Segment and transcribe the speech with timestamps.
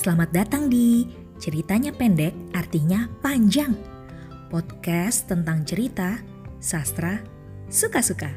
[0.00, 1.04] Selamat datang di
[1.36, 3.76] Ceritanya Pendek Artinya Panjang.
[4.48, 6.24] Podcast tentang cerita,
[6.56, 7.20] sastra,
[7.68, 8.32] suka-suka.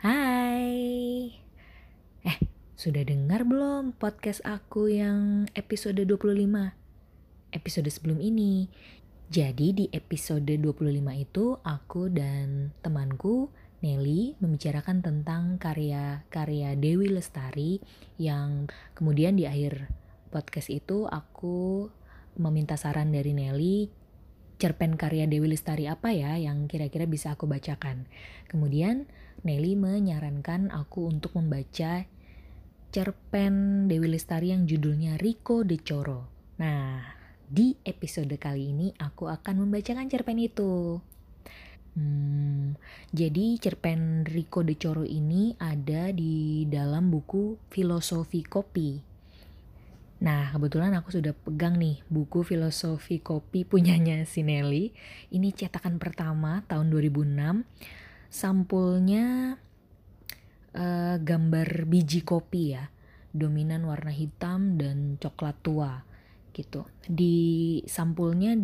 [0.00, 1.36] Hai.
[2.24, 2.38] Eh,
[2.72, 6.72] sudah dengar belum podcast aku yang episode 25?
[7.52, 8.72] Episode sebelum ini.
[9.28, 13.52] Jadi di episode 25 itu aku dan temanku
[13.84, 17.84] Nelly membicarakan tentang karya-karya Dewi Lestari
[18.16, 19.92] yang kemudian di akhir
[20.32, 21.92] podcast itu aku
[22.40, 23.92] meminta saran dari Nelly
[24.56, 28.08] cerpen karya Dewi Lestari apa ya yang kira-kira bisa aku bacakan.
[28.48, 29.04] Kemudian
[29.44, 32.08] Nelly menyarankan aku untuk membaca
[32.88, 36.30] cerpen Dewi Lestari yang judulnya Rico de Coro.
[36.56, 37.02] Nah,
[37.44, 41.02] di episode kali ini aku akan membacakan cerpen itu.
[41.94, 42.74] Hmm,
[43.14, 49.14] jadi cerpen Rico de Coro ini ada di dalam buku Filosofi Kopi.
[50.24, 54.90] Nah, kebetulan aku sudah pegang nih buku Filosofi Kopi punyanya Sinelli.
[55.30, 57.62] Ini cetakan pertama tahun 2006.
[58.26, 59.54] Sampulnya
[60.74, 62.90] uh, gambar biji kopi ya.
[63.34, 66.02] Dominan warna hitam dan coklat tua
[66.54, 66.86] gitu.
[67.06, 68.54] Di sampulnya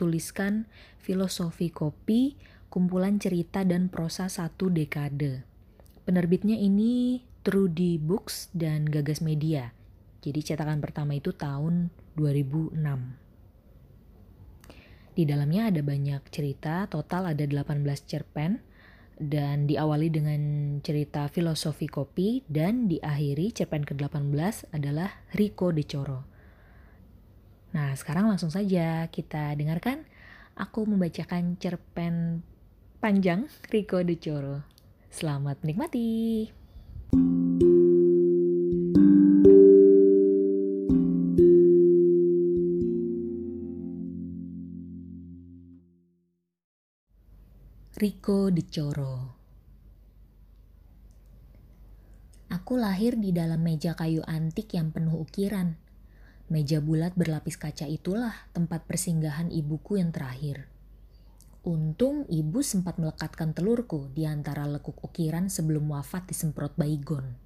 [0.00, 0.64] dituliskan
[0.96, 2.32] filosofi kopi,
[2.72, 5.44] kumpulan cerita dan prosa satu dekade.
[6.08, 9.76] Penerbitnya ini Trudy Books dan Gagas Media.
[10.24, 12.80] Jadi cetakan pertama itu tahun 2006.
[15.20, 18.56] Di dalamnya ada banyak cerita, total ada 18 cerpen
[19.20, 20.40] dan diawali dengan
[20.80, 26.29] cerita filosofi kopi dan diakhiri cerpen ke-18 adalah Rico de Coro.
[27.70, 30.02] Nah, sekarang langsung saja kita dengarkan
[30.58, 32.42] aku membacakan cerpen
[32.98, 34.66] panjang Rico de Coro.
[35.06, 36.50] Selamat menikmati.
[48.00, 49.16] Rico de Coro
[52.48, 55.76] Aku lahir di dalam meja kayu antik yang penuh ukiran
[56.50, 60.66] Meja bulat berlapis kaca itulah tempat persinggahan ibuku yang terakhir.
[61.62, 67.38] Untung ibu sempat melekatkan telurku di antara lekuk ukiran sebelum wafat disemprot baygon.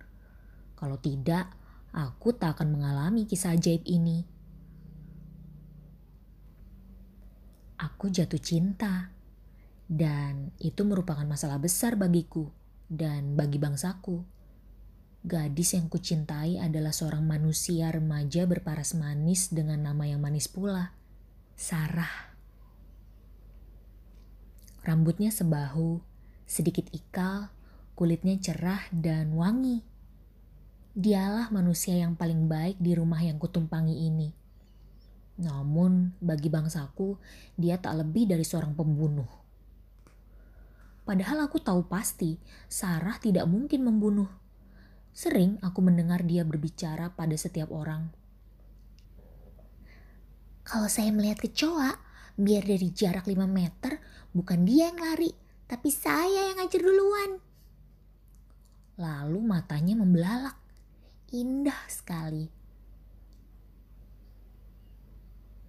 [0.72, 1.52] Kalau tidak,
[1.92, 4.24] aku tak akan mengalami kisah ajaib ini.
[7.76, 9.12] Aku jatuh cinta,
[9.84, 12.48] dan itu merupakan masalah besar bagiku
[12.88, 14.33] dan bagi bangsaku.
[15.24, 20.92] Gadis yang kucintai adalah seorang manusia remaja berparas manis dengan nama yang manis pula.
[21.56, 22.36] Sarah.
[24.84, 26.04] Rambutnya sebahu,
[26.44, 27.48] sedikit ikal,
[27.96, 29.80] kulitnya cerah dan wangi.
[30.92, 34.28] Dialah manusia yang paling baik di rumah yang kutumpangi ini.
[35.40, 37.16] Namun, bagi bangsaku,
[37.56, 39.32] dia tak lebih dari seorang pembunuh.
[41.08, 42.36] Padahal aku tahu pasti
[42.68, 44.43] Sarah tidak mungkin membunuh
[45.14, 48.10] Sering aku mendengar dia berbicara pada setiap orang.
[50.66, 52.02] Kalau saya melihat kecoa,
[52.34, 54.02] biar dari jarak 5 meter,
[54.34, 55.30] bukan dia yang lari,
[55.70, 57.30] tapi saya yang ngajar duluan.
[58.98, 60.58] Lalu matanya membelalak.
[61.30, 62.50] Indah sekali.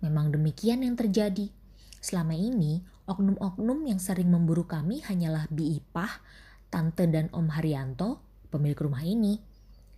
[0.01, 1.53] Memang demikian yang terjadi.
[2.01, 6.21] Selama ini, oknum-oknum yang sering memburu kami hanyalah Bi Ipah,
[6.69, 8.24] Tante dan Om Haryanto,
[8.55, 9.35] pemilik rumah ini,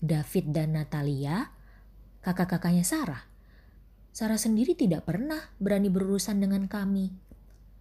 [0.01, 1.53] David dan Natalia,
[2.25, 3.23] kakak-kakaknya Sarah.
[4.09, 7.13] Sarah sendiri tidak pernah berani berurusan dengan kami.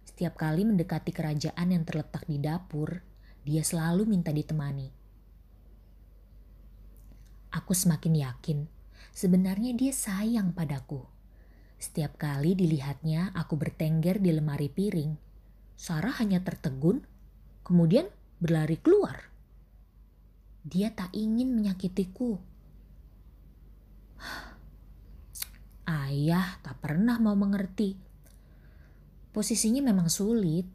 [0.05, 3.01] Setiap kali mendekati kerajaan yang terletak di dapur,
[3.41, 4.93] dia selalu minta ditemani.
[7.57, 8.59] Aku semakin yakin
[9.17, 11.01] sebenarnya dia sayang padaku.
[11.81, 15.17] Setiap kali dilihatnya aku bertengger di lemari piring,
[15.73, 17.01] Sarah hanya tertegun,
[17.65, 19.36] kemudian berlari keluar.
[20.67, 22.43] Dia tak ingin menyakitiku.
[25.87, 27.95] Ayah tak pernah mau mengerti.
[29.31, 30.67] Posisinya memang sulit.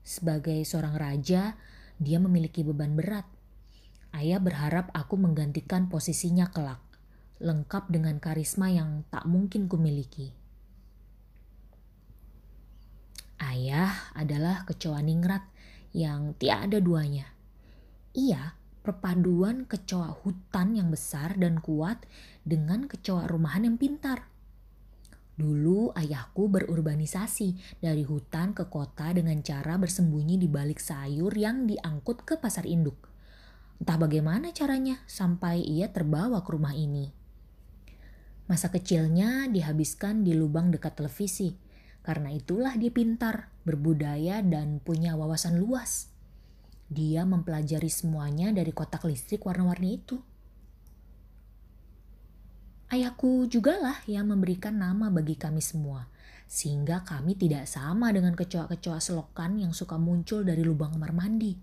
[0.00, 1.52] Sebagai seorang raja,
[2.00, 3.28] dia memiliki beban berat.
[4.16, 6.80] Ayah berharap aku menggantikan posisinya kelak,
[7.36, 10.32] lengkap dengan karisma yang tak mungkin kumiliki.
[13.36, 15.44] Ayah adalah kecoa ningrat
[15.92, 17.28] yang tiada duanya.
[18.16, 22.06] Ia perpaduan kecoa hutan yang besar dan kuat
[22.46, 24.30] dengan kecoa rumahan yang pintar.
[25.34, 32.22] Dulu ayahku berurbanisasi dari hutan ke kota dengan cara bersembunyi di balik sayur yang diangkut
[32.22, 33.10] ke pasar induk.
[33.82, 37.10] Entah bagaimana caranya sampai ia terbawa ke rumah ini.
[38.46, 41.58] Masa kecilnya dihabiskan di lubang dekat televisi.
[42.06, 46.15] Karena itulah dia pintar, berbudaya, dan punya wawasan luas.
[46.86, 50.22] Dia mempelajari semuanya dari kotak listrik warna-warni itu.
[52.86, 56.06] Ayahku jugalah yang memberikan nama bagi kami semua,
[56.46, 61.58] sehingga kami tidak sama dengan kecoa-kecoa selokan yang suka muncul dari lubang kamar mandi.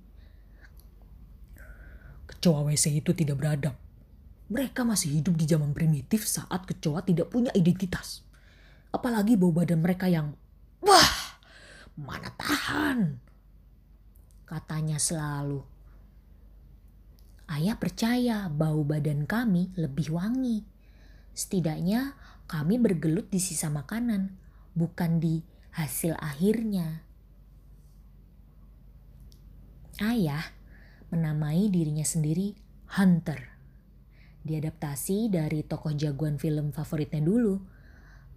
[2.28, 3.80] Kecoa WC itu tidak beradab.
[4.52, 8.28] Mereka masih hidup di zaman primitif saat kecoa tidak punya identitas.
[8.92, 10.36] Apalagi bau badan mereka yang,
[10.84, 11.40] wah,
[11.96, 13.16] mana tahan.
[14.54, 15.66] Katanya selalu.
[17.50, 20.62] Ayah percaya bau badan kami lebih wangi
[21.34, 22.14] Setidaknya
[22.46, 24.38] kami bergelut di sisa makanan,
[24.78, 25.42] bukan di
[25.74, 27.02] hasil akhirnya.
[29.98, 30.46] Ayah
[31.10, 32.54] menamai dirinya sendiri
[32.94, 33.50] Hunter.
[34.46, 37.58] Diadaptasi dari tokoh jagoan film favoritnya dulu.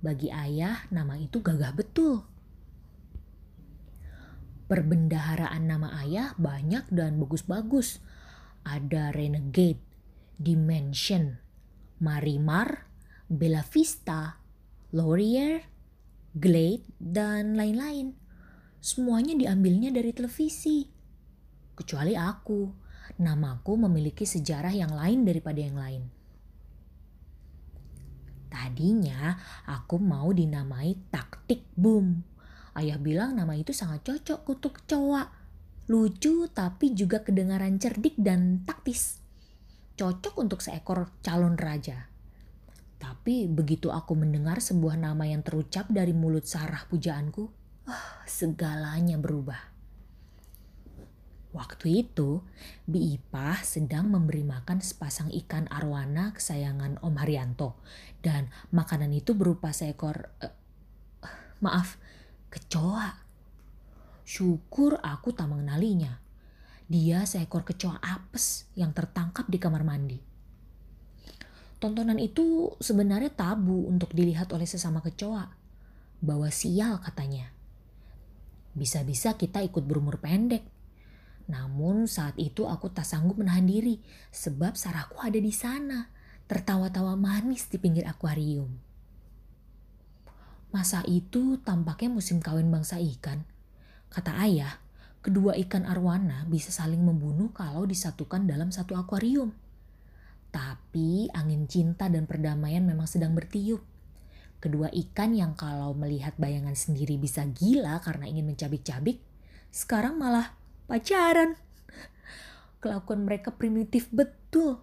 [0.00, 2.24] Bagi ayah, nama itu gagah betul.
[4.66, 8.02] Perbendaharaan nama ayah banyak dan bagus-bagus.
[8.66, 9.78] Ada Renegade,
[10.34, 11.38] Dimension,
[12.02, 12.90] Marimar,
[13.30, 14.42] Bella Vista,
[14.90, 15.62] Laurier,
[16.34, 18.18] Glade, dan lain-lain.
[18.82, 20.82] Semuanya diambilnya dari televisi.
[21.78, 22.66] Kecuali aku,
[23.22, 26.02] namaku memiliki sejarah yang lain daripada yang lain.
[28.50, 29.36] Tadinya
[29.68, 32.35] aku mau dinamai Taktik Boom.
[32.76, 35.32] Ayah bilang nama itu sangat cocok untuk kecoa.
[35.88, 39.24] Lucu tapi juga kedengaran cerdik dan taktis
[39.96, 42.12] cocok untuk seekor calon raja.
[43.00, 47.44] Tapi begitu aku mendengar sebuah nama yang terucap dari mulut Sarah pujaanku,
[47.88, 49.72] oh, segalanya berubah.
[51.56, 52.44] Waktu itu,
[52.84, 57.80] Bi Ipah sedang memberi makan sepasang ikan arwana kesayangan Om Haryanto.
[58.20, 60.52] Dan makanan itu berupa seekor, uh,
[61.64, 61.96] maaf,
[62.56, 63.20] kecoa.
[64.24, 66.18] Syukur aku tak mengenalinya.
[66.88, 70.18] Dia seekor kecoa apes yang tertangkap di kamar mandi.
[71.76, 75.52] Tontonan itu sebenarnya tabu untuk dilihat oleh sesama kecoa.
[76.24, 77.52] Bawa sial katanya.
[78.72, 80.64] Bisa-bisa kita ikut berumur pendek.
[81.46, 84.02] Namun saat itu aku tak sanggup menahan diri
[84.34, 86.10] sebab sarahku ada di sana,
[86.50, 88.85] tertawa-tawa manis di pinggir akuarium.
[90.76, 93.48] Masa itu tampaknya musim kawin bangsa ikan.
[94.12, 94.76] Kata ayah,
[95.24, 99.56] kedua ikan arwana bisa saling membunuh kalau disatukan dalam satu akuarium.
[100.52, 103.80] Tapi angin cinta dan perdamaian memang sedang bertiup.
[104.60, 109.24] Kedua ikan yang kalau melihat bayangan sendiri bisa gila karena ingin mencabik-cabik,
[109.72, 110.52] sekarang malah
[110.92, 111.56] pacaran.
[112.84, 114.76] Kelakuan mereka primitif betul.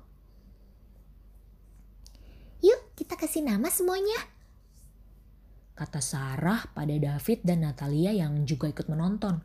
[2.65, 4.32] Yuk kita kasih nama semuanya.
[5.73, 9.41] Kata Sarah pada David dan Natalia yang juga ikut menonton.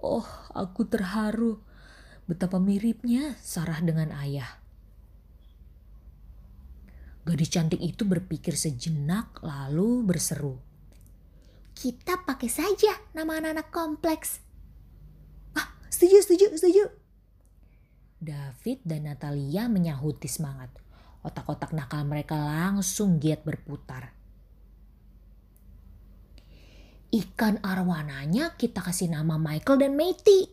[0.00, 1.56] Oh, aku terharu.
[2.28, 4.60] Betapa miripnya Sarah dengan ayah.
[7.24, 10.60] Gadis cantik itu berpikir sejenak lalu berseru.
[11.72, 14.44] Kita pakai saja nama anak-anak kompleks.
[15.56, 16.84] Ah, setuju, setuju, setuju.
[18.20, 20.68] David dan Natalia menyahuti semangat.
[21.24, 24.19] Otak-otak nakal mereka langsung giat berputar.
[27.10, 30.46] Ikan arwananya kita kasih nama Michael dan Matey.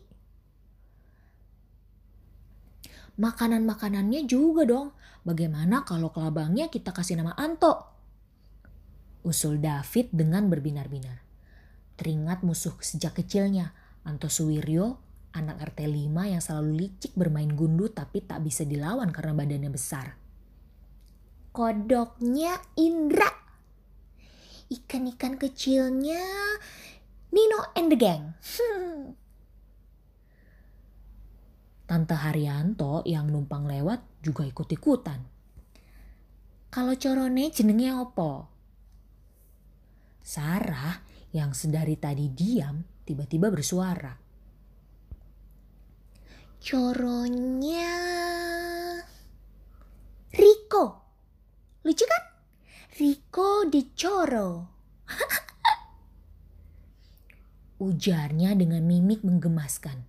[3.18, 4.90] Makanan-makanannya juga dong.
[5.22, 7.86] Bagaimana kalau kelabangnya kita kasih nama Anto?
[9.22, 11.22] Usul David dengan berbinar-binar.
[11.98, 13.74] Teringat musuh sejak kecilnya,
[14.06, 14.98] Anto Suwiryo,
[15.34, 20.18] anak RT 5 yang selalu licik bermain gundu tapi tak bisa dilawan karena badannya besar.
[21.54, 23.47] Kodoknya Indra
[24.68, 26.20] ikan-ikan kecilnya
[27.32, 28.36] Nino and the Gang.
[31.88, 35.24] Tante Haryanto yang numpang lewat juga ikut-ikutan.
[36.68, 38.44] Kalau corone jenenge opo?
[40.20, 41.00] Sarah
[41.32, 44.12] yang sedari tadi diam tiba-tiba bersuara.
[46.60, 47.96] Coronya
[50.28, 50.84] Riko.
[51.88, 52.27] Lucu kan?
[52.98, 54.66] Rico dicoro.
[57.86, 60.02] Ujarnya dengan mimik menggemaskan.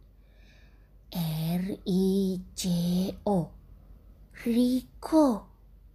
[1.53, 3.37] R-I-C-O.
[4.41, 5.25] Rico.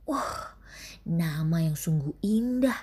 [0.07, 0.55] Wah,
[1.03, 2.79] nama yang sungguh indah.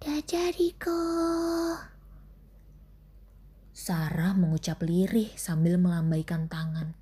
[0.00, 1.04] Dadah Rico.
[3.76, 6.96] Sarah mengucap lirih sambil melambaikan tangan.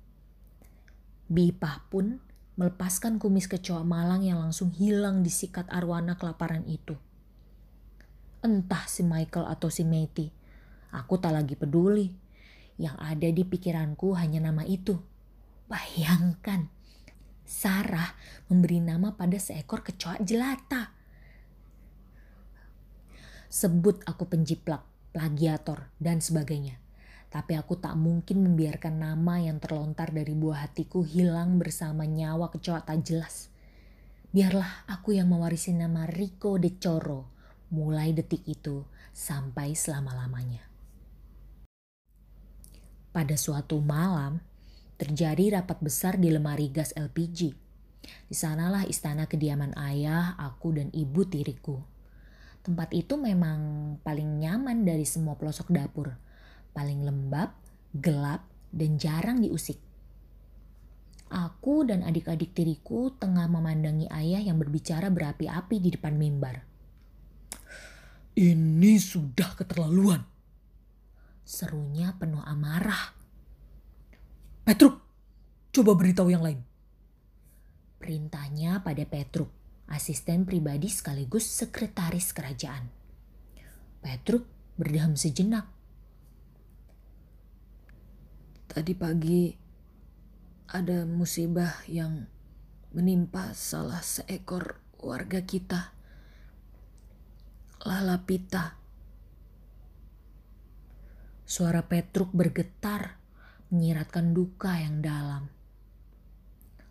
[1.31, 2.19] Bipah pun
[2.61, 6.93] melepaskan kumis kecoa malang yang langsung hilang di sikat arwana kelaparan itu.
[8.45, 10.29] Entah si Michael atau si Matty,
[10.93, 12.13] aku tak lagi peduli.
[12.77, 14.97] Yang ada di pikiranku hanya nama itu.
[15.65, 16.69] Bayangkan,
[17.45, 18.13] Sarah
[18.49, 20.93] memberi nama pada seekor kecoa jelata.
[23.49, 26.79] Sebut aku penjiplak plagiator, dan sebagainya.
[27.31, 32.83] Tapi aku tak mungkin membiarkan nama yang terlontar dari buah hatiku hilang bersama nyawa kecoa
[32.83, 33.47] tak jelas.
[34.35, 37.31] Biarlah aku yang mewarisi nama Rico de Coro
[37.71, 38.83] mulai detik itu
[39.15, 40.67] sampai selama-lamanya.
[43.11, 44.39] Pada suatu malam,
[44.95, 47.55] terjadi rapat besar di lemari gas LPG.
[48.27, 51.79] Di sanalah istana kediaman ayah, aku, dan ibu tiriku.
[52.63, 53.59] Tempat itu memang
[53.99, 56.15] paling nyaman dari semua pelosok dapur.
[56.71, 57.55] Paling lembab,
[57.95, 59.77] gelap, dan jarang diusik.
[61.31, 66.67] Aku dan adik-adik tiriku tengah memandangi ayah yang berbicara berapi-api di depan mimbar.
[68.35, 70.23] Ini sudah keterlaluan.
[71.47, 73.15] Serunya penuh amarah.
[74.63, 75.03] Petruk,
[75.71, 76.59] coba beritahu yang lain.
[77.99, 79.51] Perintahnya pada Petruk
[79.91, 82.87] asisten pribadi sekaligus sekretaris kerajaan.
[83.99, 84.47] Petruk
[84.79, 85.67] berdiam sejenak.
[88.71, 89.51] Tadi pagi
[90.71, 92.23] ada musibah yang
[92.95, 95.91] menimpa salah seekor warga kita.
[97.83, 98.79] Lala Pita.
[101.43, 103.19] Suara Petruk bergetar,
[103.75, 105.51] menyiratkan duka yang dalam.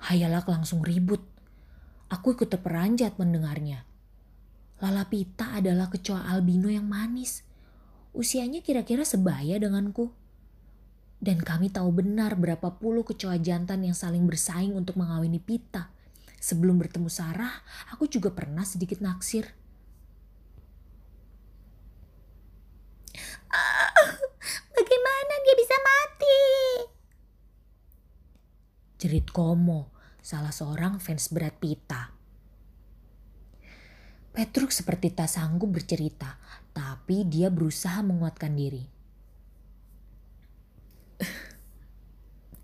[0.04, 1.24] Hayalak langsung ribut.
[2.12, 3.88] Aku ikut terperanjat mendengarnya.
[4.84, 7.40] Lala Pita adalah kecoa albino yang manis.
[8.12, 10.19] Usianya kira-kira sebaya denganku.
[11.20, 15.92] Dan kami tahu benar berapa puluh kecoa jantan yang saling bersaing untuk mengawini Pita.
[16.40, 17.60] Sebelum bertemu Sarah,
[17.92, 19.44] aku juga pernah sedikit naksir.
[23.52, 23.92] Ah,
[24.72, 26.40] bagaimana dia bisa mati?
[28.96, 29.92] Jerit Komo
[30.24, 32.16] salah seorang fans berat Pita.
[34.32, 36.40] Petruk seperti tak sanggup bercerita,
[36.72, 38.99] tapi dia berusaha menguatkan diri.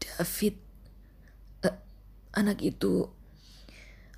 [0.00, 0.56] David,
[1.64, 1.76] uh,
[2.32, 3.10] anak itu,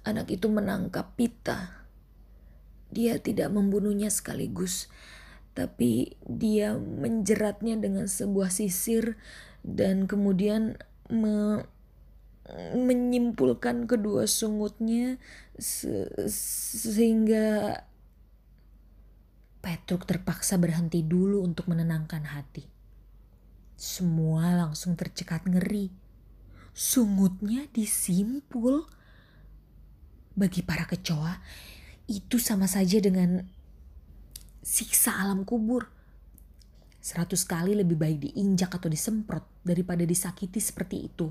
[0.07, 1.87] anak itu menangkap Pita.
[2.88, 4.88] Dia tidak membunuhnya sekaligus,
[5.52, 9.18] tapi dia menjeratnya dengan sebuah sisir
[9.66, 10.78] dan kemudian
[11.11, 11.66] me
[12.73, 15.21] menyimpulkan kedua sungutnya
[15.61, 16.09] se
[16.80, 17.85] sehingga
[19.59, 22.77] Petruk terpaksa berhenti dulu untuk menenangkan hati.
[23.78, 25.94] Semua langsung tercekat ngeri.
[26.75, 28.90] Sungutnya disimpul.
[30.35, 31.38] Bagi para kecoa,
[32.11, 33.47] itu sama saja dengan
[34.66, 35.87] siksa alam kubur.
[36.99, 41.30] Seratus kali lebih baik diinjak atau disemprot daripada disakiti seperti itu.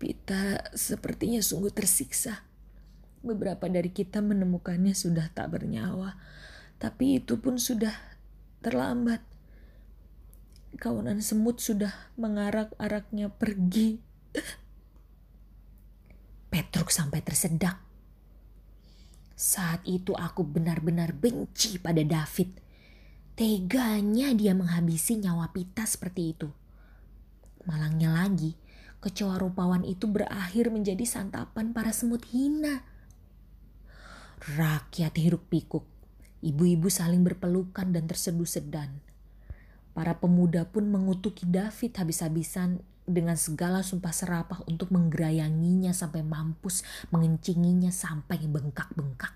[0.00, 2.40] Pita sepertinya sungguh tersiksa.
[3.20, 6.16] Beberapa dari kita menemukannya sudah tak bernyawa,
[6.82, 8.11] tapi itu pun sudah
[8.62, 9.20] terlambat.
[10.78, 13.98] Kawanan semut sudah mengarak-araknya pergi.
[16.52, 17.82] Petruk sampai tersedak.
[19.36, 22.62] Saat itu aku benar-benar benci pada David.
[23.34, 26.48] Teganya dia menghabisi nyawa Pita seperti itu.
[27.66, 28.54] Malangnya lagi,
[29.02, 32.86] kecoa rupawan itu berakhir menjadi santapan para semut hina.
[34.42, 35.86] Rakyat hiruk pikuk,
[36.42, 38.98] ibu-ibu saling berpelukan dan terseduh sedan.
[39.94, 46.82] Para pemuda pun mengutuki David habis-habisan dengan segala sumpah serapah untuk menggerayanginya sampai mampus,
[47.14, 49.34] mengencinginya sampai bengkak-bengkak.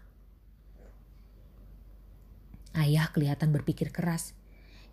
[2.77, 4.37] Ayah kelihatan berpikir keras.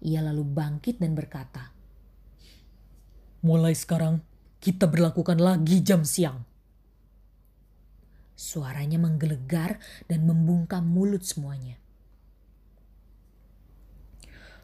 [0.04, 1.72] Ia lalu bangkit dan berkata,
[3.44, 4.24] Mulai sekarang
[4.64, 6.48] kita berlakukan lagi jam siang.
[8.40, 11.83] Suaranya menggelegar dan membungkam mulut semuanya.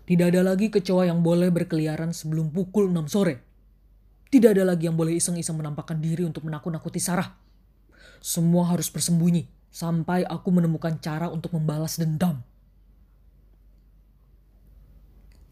[0.09, 3.45] Tidak ada lagi kecoa yang boleh berkeliaran sebelum pukul 6 sore.
[4.33, 7.37] Tidak ada lagi yang boleh iseng-iseng menampakkan diri untuk menakut-nakuti Sarah.
[8.17, 12.41] Semua harus bersembunyi sampai aku menemukan cara untuk membalas dendam.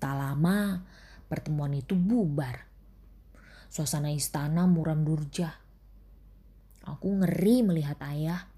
[0.02, 0.82] Tak lama,
[1.30, 2.66] pertemuan itu bubar.
[3.70, 5.54] Suasana istana muram durja.
[6.82, 8.50] Aku ngeri melihat ayah.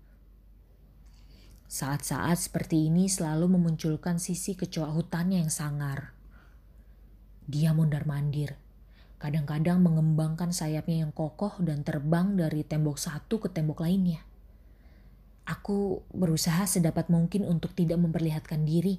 [1.69, 6.17] Saat-saat seperti ini selalu memunculkan sisi kecoa hutannya yang sangar.
[7.45, 8.57] Dia mondar-mandir,
[9.21, 14.25] kadang-kadang mengembangkan sayapnya yang kokoh dan terbang dari tembok satu ke tembok lainnya.
[15.45, 18.97] Aku berusaha sedapat mungkin untuk tidak memperlihatkan diri,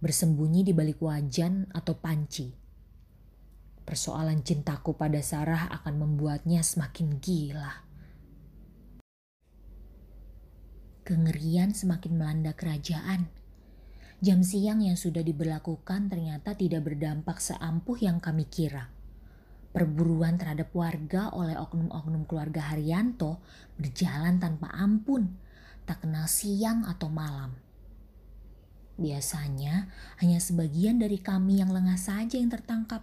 [0.00, 2.48] bersembunyi di balik wajan atau panci.
[3.84, 7.87] Persoalan cintaku pada Sarah akan membuatnya semakin gila.
[11.08, 13.32] Kengerian semakin melanda kerajaan.
[14.20, 18.92] Jam siang yang sudah diberlakukan ternyata tidak berdampak seampuh yang kami kira.
[19.72, 23.40] Perburuan terhadap warga oleh oknum-oknum keluarga Haryanto
[23.80, 25.32] berjalan tanpa ampun,
[25.88, 27.56] tak kenal siang atau malam.
[29.00, 29.88] Biasanya
[30.20, 33.00] hanya sebagian dari kami yang lengah saja yang tertangkap.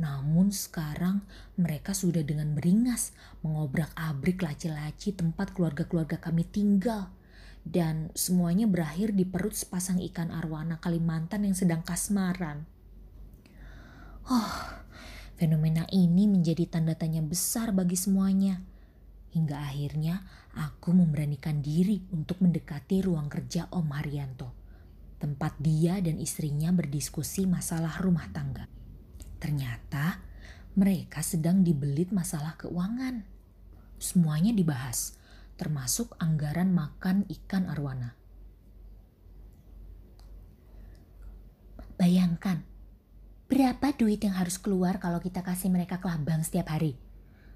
[0.00, 1.20] Namun sekarang
[1.60, 3.12] mereka sudah dengan beringas
[3.44, 7.12] mengobrak-abrik laci-laci tempat keluarga-keluarga kami tinggal.
[7.60, 12.64] Dan semuanya berakhir di perut sepasang ikan arwana Kalimantan yang sedang kasmaran.
[14.24, 14.56] Oh,
[15.36, 18.64] fenomena ini menjadi tanda tanya besar bagi semuanya.
[19.36, 20.24] Hingga akhirnya
[20.56, 24.48] aku memberanikan diri untuk mendekati ruang kerja Om Haryanto.
[25.20, 28.79] Tempat dia dan istrinya berdiskusi masalah rumah tangga.
[29.40, 30.20] Ternyata
[30.76, 33.24] mereka sedang dibelit masalah keuangan.
[33.96, 35.16] Semuanya dibahas,
[35.56, 38.16] termasuk anggaran makan ikan arwana.
[42.00, 42.64] Bayangkan,
[43.44, 46.96] berapa duit yang harus keluar kalau kita kasih mereka kelabang setiap hari?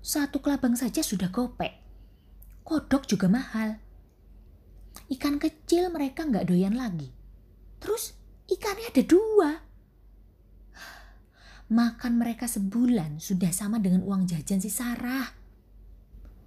[0.04, 1.80] Satu kelabang saja sudah gopek.
[2.60, 3.80] Kodok juga mahal.
[5.08, 7.08] Ikan kecil mereka nggak doyan lagi.
[7.80, 8.12] Terus
[8.52, 9.63] ikannya ada dua
[11.72, 15.32] makan mereka sebulan sudah sama dengan uang jajan si Sarah.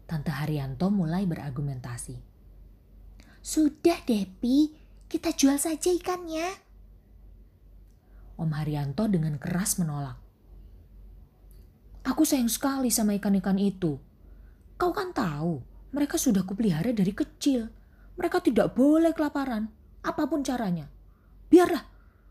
[0.06, 2.16] Tante Haryanto mulai berargumentasi.
[3.42, 4.72] Sudah Depi,
[5.08, 6.48] kita jual saja ikannya.
[8.38, 10.20] Om Haryanto dengan keras menolak.
[12.08, 14.00] Aku sayang sekali sama ikan-ikan itu.
[14.80, 15.60] Kau kan tahu,
[15.92, 17.68] mereka sudah kupelihara dari kecil.
[18.16, 19.68] Mereka tidak boleh kelaparan,
[20.06, 20.88] apa pun caranya.
[21.52, 21.84] Biarlah,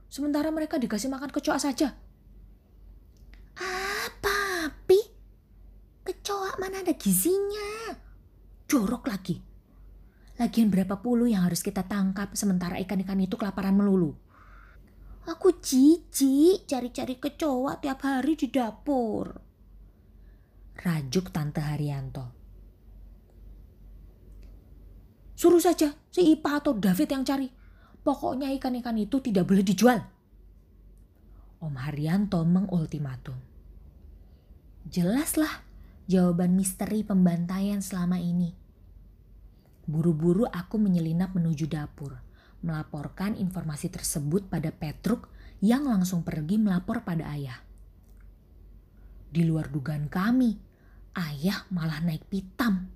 [0.09, 1.93] sementara mereka dikasih makan kecoa saja.
[6.07, 7.91] Kecoa mana ada gizinya?
[8.71, 9.43] Jorok lagi.
[10.39, 14.15] Lagian berapa puluh yang harus kita tangkap sementara ikan-ikan itu kelaparan melulu.
[15.27, 19.35] Aku jijik cari-cari kecoa tiap hari di dapur.
[20.79, 22.27] Rajuk Tante Haryanto.
[25.35, 27.51] Suruh saja si Ipa atau David yang cari.
[28.07, 29.99] Pokoknya ikan-ikan itu tidak boleh dijual.
[31.67, 33.35] Om Haryanto mengultimatum.
[34.87, 35.67] Jelaslah
[36.07, 38.55] jawaban misteri pembantaian selama ini.
[39.83, 42.23] Buru-buru aku menyelinap menuju dapur,
[42.63, 45.27] melaporkan informasi tersebut pada Petruk
[45.59, 47.59] yang langsung pergi melapor pada ayah.
[49.27, 50.55] Di luar dugaan kami,
[51.19, 52.87] ayah malah naik pitam.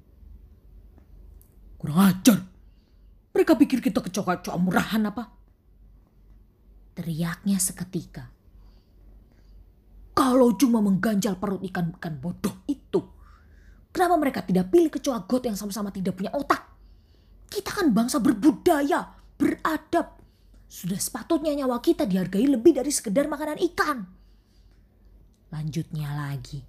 [1.75, 2.39] Kurang ajar.
[3.35, 5.27] Mereka pikir kita kecoa-coa murahan apa?
[6.95, 8.40] Teriaknya seketika.
[10.11, 13.01] Kalau cuma mengganjal perut ikan-ikan bodoh itu,
[13.95, 16.67] kenapa mereka tidak pilih kecoa got yang sama-sama tidak punya otak?
[17.51, 20.19] Kita kan bangsa berbudaya, beradab.
[20.71, 24.07] Sudah sepatutnya nyawa kita dihargai lebih dari sekedar makanan ikan.
[25.51, 26.63] Lanjutnya lagi,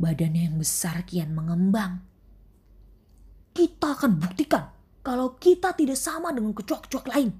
[0.00, 2.00] badannya yang besar kian mengembang.
[3.52, 4.64] Kita akan buktikan
[5.04, 7.30] kalau kita tidak sama dengan kecoa-kecoa lain.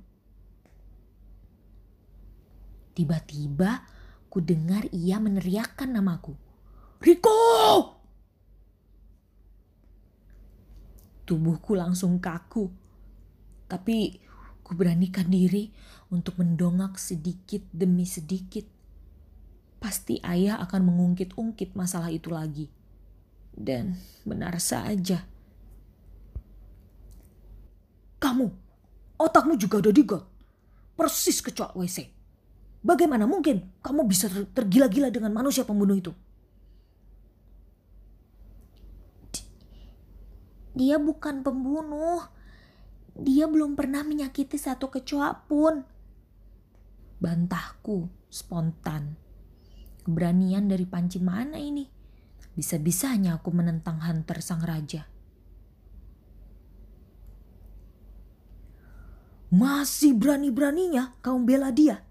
[2.97, 3.96] Tiba-tiba
[4.37, 6.37] ku dengar ia meneriakkan namaku.
[7.01, 7.33] Riko!
[11.25, 12.69] Tubuhku langsung kaku.
[13.65, 14.21] Tapi
[14.61, 15.73] ku beranikan diri
[16.13, 18.69] untuk mendongak sedikit demi sedikit.
[19.81, 22.69] Pasti ayah akan mengungkit-ungkit masalah itu lagi.
[23.57, 23.97] Dan
[24.29, 25.25] benar saja.
[28.21, 28.53] Kamu,
[29.17, 30.29] otakmu juga udah digot.
[30.93, 32.16] Persis kecoa WC.
[32.85, 36.13] Bagaimana mungkin kamu bisa tergila-gila dengan manusia pembunuh itu?
[40.77, 42.21] Dia bukan pembunuh.
[43.17, 45.81] Dia belum pernah menyakiti satu kecoa pun.
[47.17, 49.17] Bantahku spontan.
[50.05, 51.89] Keberanian dari panci mana ini?
[52.55, 55.09] Bisa-bisanya aku menentang Hunter sang raja.
[59.51, 62.06] Masih berani-beraninya kau bela dia?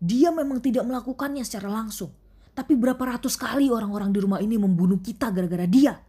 [0.00, 2.10] Dia memang tidak melakukannya secara langsung.
[2.56, 6.00] Tapi berapa ratus kali orang-orang di rumah ini membunuh kita gara-gara dia.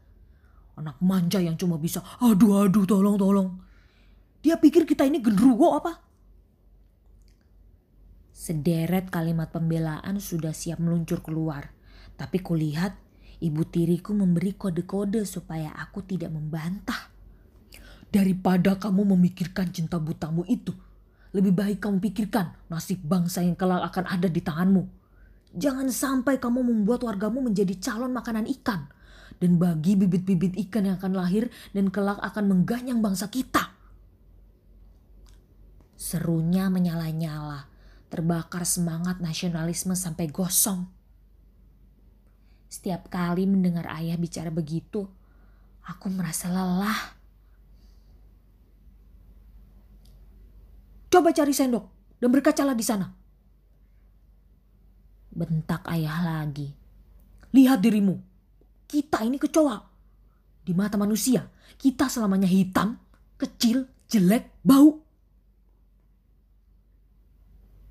[0.80, 3.50] Anak manja yang cuma bisa aduh aduh tolong tolong.
[4.42, 6.02] Dia pikir kita ini genruwo apa?
[8.34, 11.70] Sederet kalimat pembelaan sudah siap meluncur keluar.
[12.18, 12.98] Tapi kulihat
[13.38, 17.14] ibu tiriku memberi kode-kode supaya aku tidak membantah.
[18.10, 20.74] Daripada kamu memikirkan cinta butamu itu,
[21.32, 24.84] lebih baik kamu pikirkan nasib bangsa yang kelak akan ada di tanganmu.
[25.52, 28.88] Jangan sampai kamu membuat wargamu menjadi calon makanan ikan.
[29.42, 33.74] Dan bagi bibit-bibit ikan yang akan lahir dan kelak akan mengganyang bangsa kita.
[35.98, 37.72] Serunya menyala-nyala
[38.12, 40.84] terbakar semangat nasionalisme sampai gosong.
[42.68, 45.08] Setiap kali mendengar ayah bicara begitu,
[45.84, 47.21] aku merasa lelah.
[51.12, 53.12] Coba cari sendok dan berkacalah di sana.
[55.36, 56.72] Bentak ayah lagi.
[57.52, 58.16] Lihat dirimu.
[58.88, 59.76] Kita ini kecoa.
[60.64, 61.44] Di mata manusia,
[61.76, 62.96] kita selamanya hitam,
[63.36, 65.04] kecil, jelek, bau.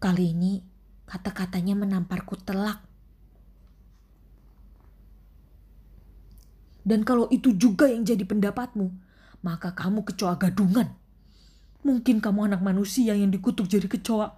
[0.01, 0.65] Kali ini
[1.05, 2.81] kata-katanya menamparku telak.
[6.81, 8.89] Dan kalau itu juga yang jadi pendapatmu,
[9.45, 11.00] maka kamu kecoa gadungan.
[11.81, 14.37] Mungkin kamu anak manusia yang dikutuk jadi kecoa.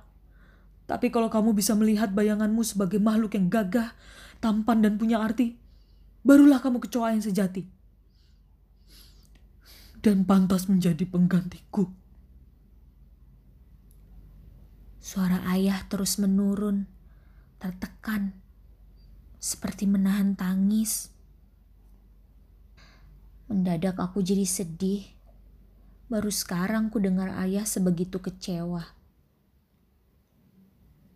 [0.87, 3.95] Tapi kalau kamu bisa melihat bayanganmu sebagai makhluk yang gagah,
[4.43, 5.55] tampan dan punya arti,
[6.27, 7.67] barulah kamu kecoa yang sejati.
[10.03, 11.87] Dan pantas menjadi penggantiku.
[15.03, 16.87] Suara ayah terus menurun,
[17.63, 18.35] tertekan,
[19.43, 21.11] seperti menahan tangis.
[23.51, 25.12] Mendadak aku jadi sedih.
[26.13, 28.85] Baru sekarang ku dengar ayah sebegitu kecewa.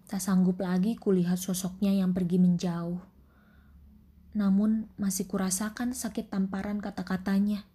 [0.09, 3.04] Tak sanggup lagi kulihat sosoknya yang pergi menjauh.
[4.32, 7.68] Namun masih kurasakan sakit tamparan kata-katanya.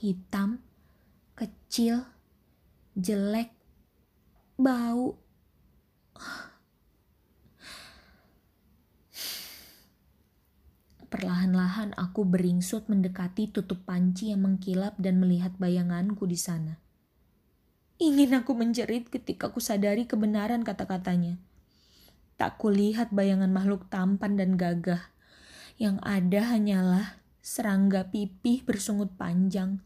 [0.00, 0.64] Hitam,
[1.36, 2.08] kecil,
[2.96, 3.52] jelek,
[4.56, 5.20] bau.
[11.10, 16.78] Perlahan-lahan aku beringsut mendekati tutup panci yang mengkilap dan melihat bayanganku di sana.
[17.98, 21.36] Ingin aku menjerit ketika ku sadari kebenaran kata-katanya.
[22.38, 25.10] Tak kulihat bayangan makhluk tampan dan gagah.
[25.76, 27.06] Yang ada hanyalah
[27.42, 29.82] serangga pipih bersungut panjang,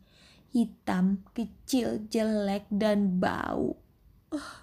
[0.53, 3.81] hitam, kecil, jelek, dan bau.
[4.29, 4.55] Oh.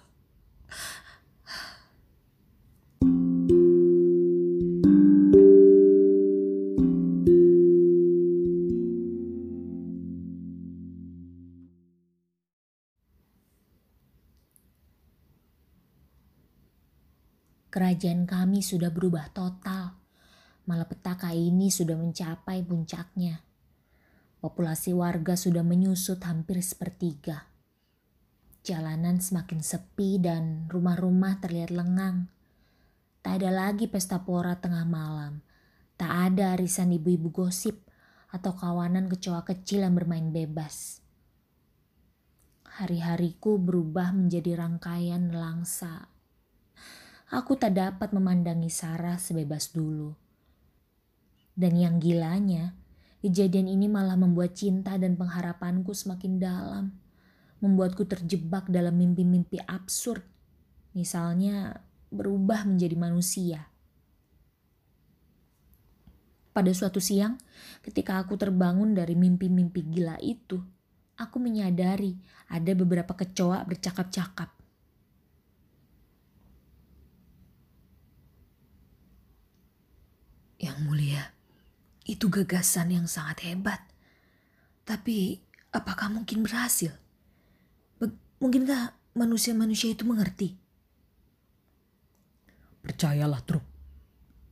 [17.72, 19.96] Kerajaan kami sudah berubah total.
[20.68, 23.40] Malapetaka ini sudah mencapai puncaknya.
[24.44, 27.48] Populasi warga sudah menyusut hampir sepertiga.
[28.60, 32.28] Jalanan semakin sepi dan rumah-rumah terlihat lengang.
[33.24, 35.40] Tak ada lagi pesta pora tengah malam.
[35.96, 37.88] Tak ada arisan ibu-ibu gosip
[38.28, 41.00] atau kawanan kecoa kecil yang bermain bebas.
[42.68, 46.11] Hari-hariku berubah menjadi rangkaian langsa
[47.32, 50.12] aku tak dapat memandangi Sarah sebebas dulu.
[51.56, 52.76] Dan yang gilanya,
[53.24, 56.84] kejadian ini malah membuat cinta dan pengharapanku semakin dalam.
[57.64, 60.20] Membuatku terjebak dalam mimpi-mimpi absurd.
[60.92, 61.80] Misalnya,
[62.12, 63.72] berubah menjadi manusia.
[66.52, 67.40] Pada suatu siang,
[67.80, 70.60] ketika aku terbangun dari mimpi-mimpi gila itu,
[71.16, 72.12] aku menyadari
[72.52, 74.52] ada beberapa kecoa bercakap-cakap.
[80.60, 81.24] Yang mulia,
[82.12, 83.80] itu gagasan yang sangat hebat.
[84.84, 85.40] Tapi
[85.72, 86.92] apakah mungkin berhasil?
[87.96, 90.52] Be mungkinkah manusia-manusia itu mengerti?
[92.84, 93.64] Percayalah, Truk.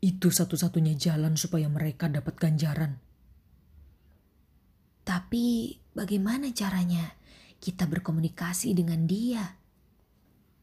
[0.01, 2.97] Itu satu-satunya jalan supaya mereka dapat ganjaran.
[5.05, 7.13] Tapi bagaimana caranya
[7.61, 9.61] kita berkomunikasi dengan dia?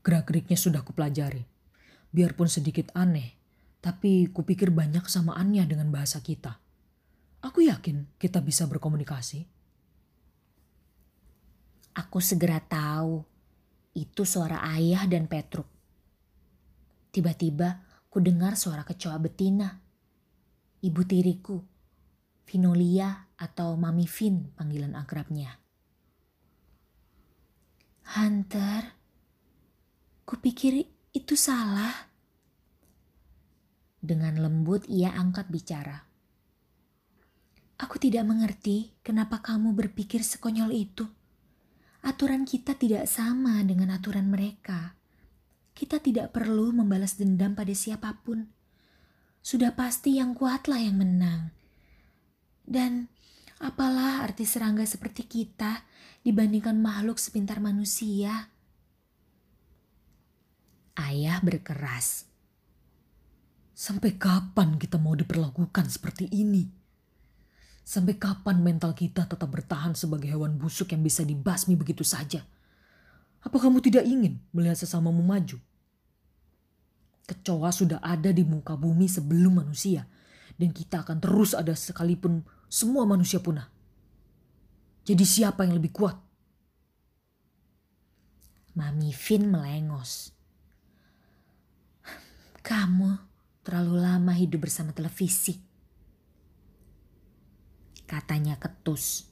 [0.01, 1.45] Gerak-geriknya sudah kupelajari.
[2.09, 3.35] Biarpun sedikit aneh,
[3.83, 6.57] tapi kupikir banyak kesamaannya dengan bahasa kita.
[7.45, 9.45] Aku yakin kita bisa berkomunikasi.
[11.97, 13.25] Aku segera tahu
[13.97, 15.65] itu suara ayah dan Petruk.
[17.09, 19.81] Tiba-tiba ku dengar suara kecoa betina.
[20.77, 21.57] Ibu tiriku,
[22.45, 25.57] Vinolia atau Mami Vin panggilan akrabnya.
[28.13, 28.95] Hunter,
[30.23, 32.13] kupikir itu salah.
[33.97, 36.06] Dengan lembut ia angkat bicara.
[37.77, 41.05] Aku tidak mengerti kenapa kamu berpikir sekonyol itu.
[42.07, 44.95] aturan kita tidak sama dengan aturan mereka.
[45.75, 48.47] Kita tidak perlu membalas dendam pada siapa pun.
[49.43, 51.51] Sudah pasti yang kuatlah yang menang.
[52.63, 53.11] Dan
[53.59, 55.83] apalah arti serangga seperti kita
[56.23, 58.49] dibandingkan makhluk sepintar manusia?
[60.95, 62.25] Ayah berkeras.
[63.77, 66.86] Sampai kapan kita mau diperlakukan seperti ini?
[67.87, 72.43] Sampai kapan mental kita tetap bertahan sebagai hewan busuk yang bisa dibasmi begitu saja?
[73.39, 75.55] Apa kamu tidak ingin melihat sesamamu maju?
[77.23, 80.03] Kecoa sudah ada di muka bumi sebelum manusia.
[80.59, 83.71] Dan kita akan terus ada sekalipun semua manusia punah.
[85.07, 86.19] Jadi siapa yang lebih kuat?
[88.75, 90.35] Mami Vin melengos.
[92.67, 93.15] Kamu
[93.63, 95.66] terlalu lama hidup bersama televisi
[98.07, 99.27] katanya ketus.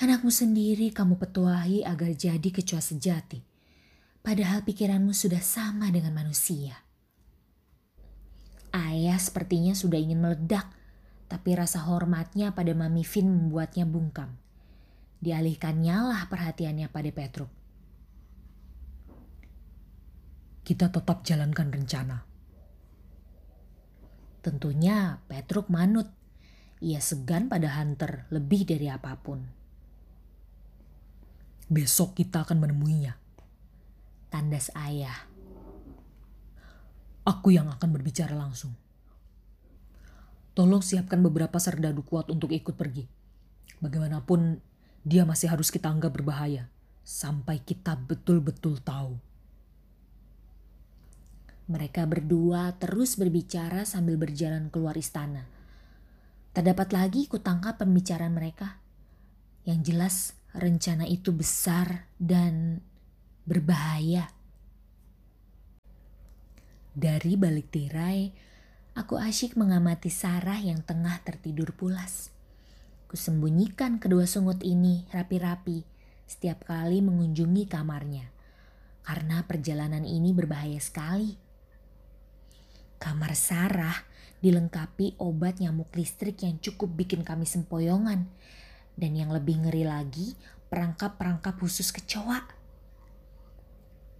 [0.00, 3.44] Anakmu sendiri kamu petuahi agar jadi kecoa sejati,
[4.24, 6.72] padahal pikiranmu sudah sama dengan manusia.
[8.72, 10.72] Ayah sepertinya sudah ingin meledak,
[11.28, 14.40] tapi rasa hormatnya pada Mami Vin membuatnya bungkam.
[15.20, 17.52] Dialihkannya lah perhatiannya pada Petruk.
[20.64, 22.29] Kita tetap jalankan rencana.
[24.40, 26.08] Tentunya Petruk manut.
[26.80, 29.44] Ia segan pada Hunter lebih dari apa pun.
[31.68, 33.14] Besok kita akan menemuinya.
[34.32, 35.28] Tandas ayah.
[37.28, 38.72] Aku yang akan berbicara langsung.
[40.56, 43.04] Tolong siapkan beberapa serdadu kuat untuk ikut pergi.
[43.84, 44.58] Bagaimanapun
[45.04, 46.68] dia masih harus kita anggap berbahaya
[47.04, 49.29] sampai kita betul-betul tahu
[51.70, 55.46] mereka berdua terus berbicara sambil berjalan keluar istana.
[56.50, 58.82] Terdapat lagi kutangkap pembicaraan mereka.
[59.62, 60.16] Yang jelas
[60.50, 62.82] rencana itu besar dan
[63.46, 64.34] berbahaya.
[66.90, 68.34] Dari balik tirai,
[68.98, 72.34] aku asyik mengamati Sarah yang tengah tertidur pulas.
[73.06, 75.86] Kusembunyikan kedua sungut ini rapi-rapi
[76.26, 78.26] setiap kali mengunjungi kamarnya.
[79.06, 81.49] Karena perjalanan ini berbahaya sekali.
[83.00, 83.96] Kamar Sarah
[84.44, 88.28] dilengkapi obat nyamuk listrik yang cukup bikin kami sempoyongan.
[88.92, 90.36] Dan yang lebih ngeri lagi,
[90.68, 92.44] perangkap-perangkap khusus kecoa.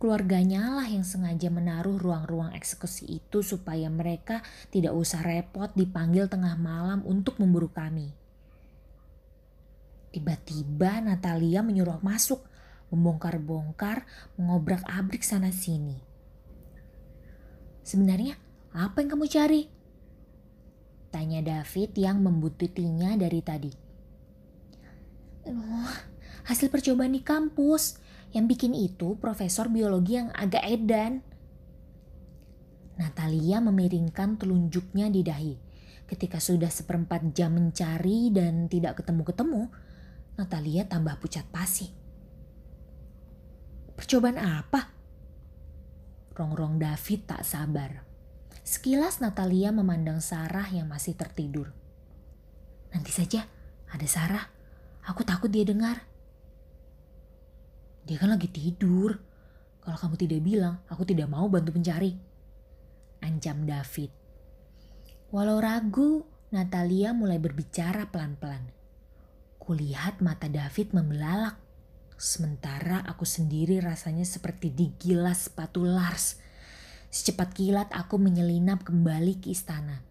[0.01, 4.41] Keluarganya lah yang sengaja menaruh ruang-ruang eksekusi itu supaya mereka
[4.73, 8.09] tidak usah repot dipanggil tengah malam untuk memburu kami.
[10.09, 12.41] Tiba-tiba Natalia menyuruh masuk,
[12.89, 14.09] membongkar-bongkar,
[14.41, 16.01] mengobrak-abrik sana-sini.
[17.85, 19.63] Sebenarnya apa yang kamu cari?
[21.11, 23.73] Tanya David yang membututinya dari tadi.
[25.51, 25.91] Oh,
[26.47, 27.99] hasil percobaan di kampus.
[28.31, 31.19] Yang bikin itu profesor biologi yang agak edan.
[32.95, 35.55] Natalia memiringkan telunjuknya di dahi.
[36.07, 39.67] Ketika sudah seperempat jam mencari dan tidak ketemu-ketemu,
[40.39, 41.91] Natalia tambah pucat pasi.
[43.99, 44.95] Percobaan apa?
[46.39, 48.10] Rongrong David tak sabar.
[48.71, 51.75] Sekilas Natalia memandang Sarah yang masih tertidur.
[52.95, 53.43] Nanti saja,
[53.91, 54.47] ada Sarah.
[55.11, 56.07] Aku takut dia dengar.
[58.07, 59.19] Dia kan lagi tidur.
[59.83, 62.15] Kalau kamu tidak bilang, aku tidak mau bantu mencari.
[63.27, 64.15] Ancam David.
[65.35, 66.23] Walau ragu,
[66.55, 68.71] Natalia mulai berbicara pelan-pelan.
[69.59, 71.59] Kulihat mata David membelalak.
[72.15, 76.39] Sementara aku sendiri rasanya seperti digilas sepatu Lars
[77.11, 80.07] Secepat kilat aku menyelinap kembali ke istana.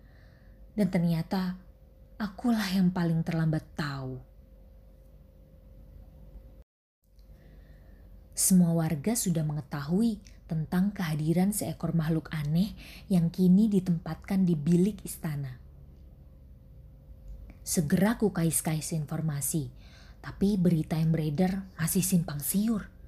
[0.75, 1.55] Dan ternyata
[2.19, 4.19] akulah yang paling terlambat tahu.
[8.35, 12.75] Semua warga sudah mengetahui tentang kehadiran seekor makhluk aneh
[13.07, 15.59] yang kini ditempatkan di bilik istana.
[17.63, 19.69] Segera ku kais-kais informasi,
[20.19, 22.98] tapi berita yang beredar masih simpang siur.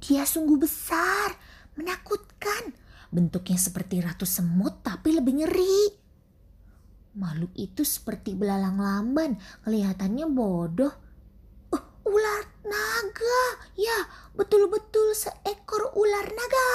[0.00, 1.36] Dia sungguh besar,
[1.76, 2.72] menakutkan.
[3.12, 5.78] Bentuknya seperti ratu semut tapi lebih ngeri.
[7.20, 9.36] Makhluk itu seperti belalang lamban,
[9.66, 10.94] kelihatannya bodoh.
[11.68, 13.44] Uh, ular naga,
[13.76, 16.72] ya betul-betul seekor ular naga.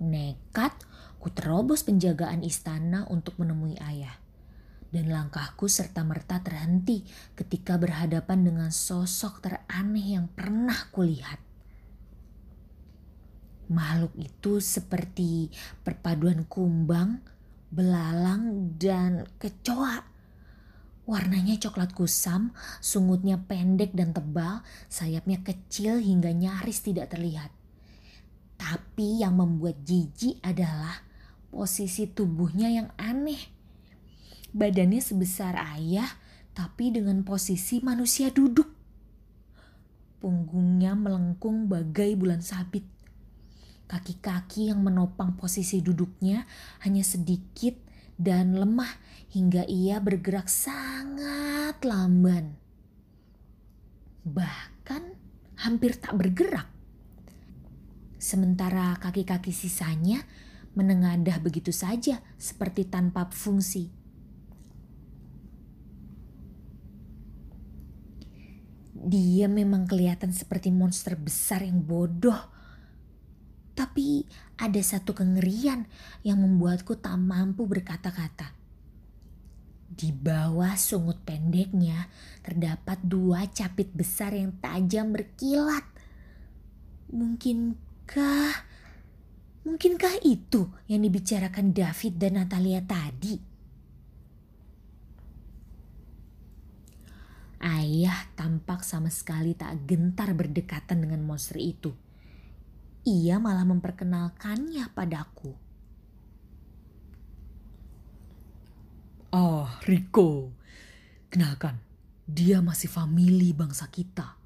[0.00, 0.72] Nekat,
[1.20, 4.23] ku terobos penjagaan istana untuk menemui ayah
[4.94, 7.02] dan langkahku serta-merta terhenti
[7.34, 11.42] ketika berhadapan dengan sosok teraneh yang pernah kulihat.
[13.74, 15.50] Makhluk itu seperti
[15.82, 17.18] perpaduan kumbang,
[17.74, 20.04] belalang, dan kecoa.
[21.04, 27.52] Warnanya coklat kusam, sungutnya pendek dan tebal, sayapnya kecil hingga nyaris tidak terlihat.
[28.56, 31.04] Tapi yang membuat jijik adalah
[31.52, 33.53] posisi tubuhnya yang aneh.
[34.54, 36.06] Badannya sebesar ayah,
[36.54, 38.70] tapi dengan posisi manusia duduk.
[40.22, 42.86] Punggungnya melengkung bagai bulan sabit.
[43.90, 46.46] Kaki-kaki yang menopang posisi duduknya
[46.86, 47.76] hanya sedikit
[48.14, 48.88] dan lemah
[49.34, 52.54] hingga ia bergerak sangat lamban.
[54.24, 55.02] Bahkan
[55.66, 56.70] hampir tak bergerak.
[58.22, 60.24] Sementara kaki-kaki sisanya
[60.78, 64.03] menengadah begitu saja seperti tanpa fungsi.
[69.04, 72.40] Dia memang kelihatan seperti monster besar yang bodoh.
[73.76, 74.24] Tapi
[74.56, 75.84] ada satu kengerian
[76.24, 78.56] yang membuatku tak mampu berkata-kata.
[79.94, 82.08] Di bawah sungut pendeknya
[82.40, 85.84] terdapat dua capit besar yang tajam berkilat.
[87.12, 88.72] Mungkinkah
[89.68, 93.53] mungkinkah itu yang dibicarakan David dan Natalia tadi?
[97.64, 101.96] Ayah tampak sama sekali tak gentar berdekatan dengan monster itu.
[103.08, 105.56] Ia malah memperkenalkannya padaku.
[109.32, 110.52] Ah, Rico.
[111.32, 111.80] Kenalkan,
[112.28, 114.36] dia masih famili bangsa kita.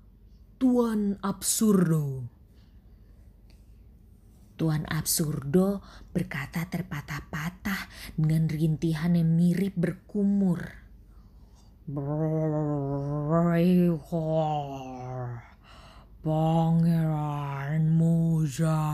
[0.62, 2.22] Tuan Absurdo.
[4.54, 5.82] Tuan Absurdo
[6.14, 10.87] berkata terpatah-patah dengan rintihan yang mirip berkumur.
[11.88, 13.64] Breakor.
[16.20, 18.84] Pangeran muda.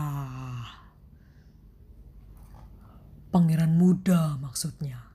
[3.35, 5.11] Pangeran muda maksudnya.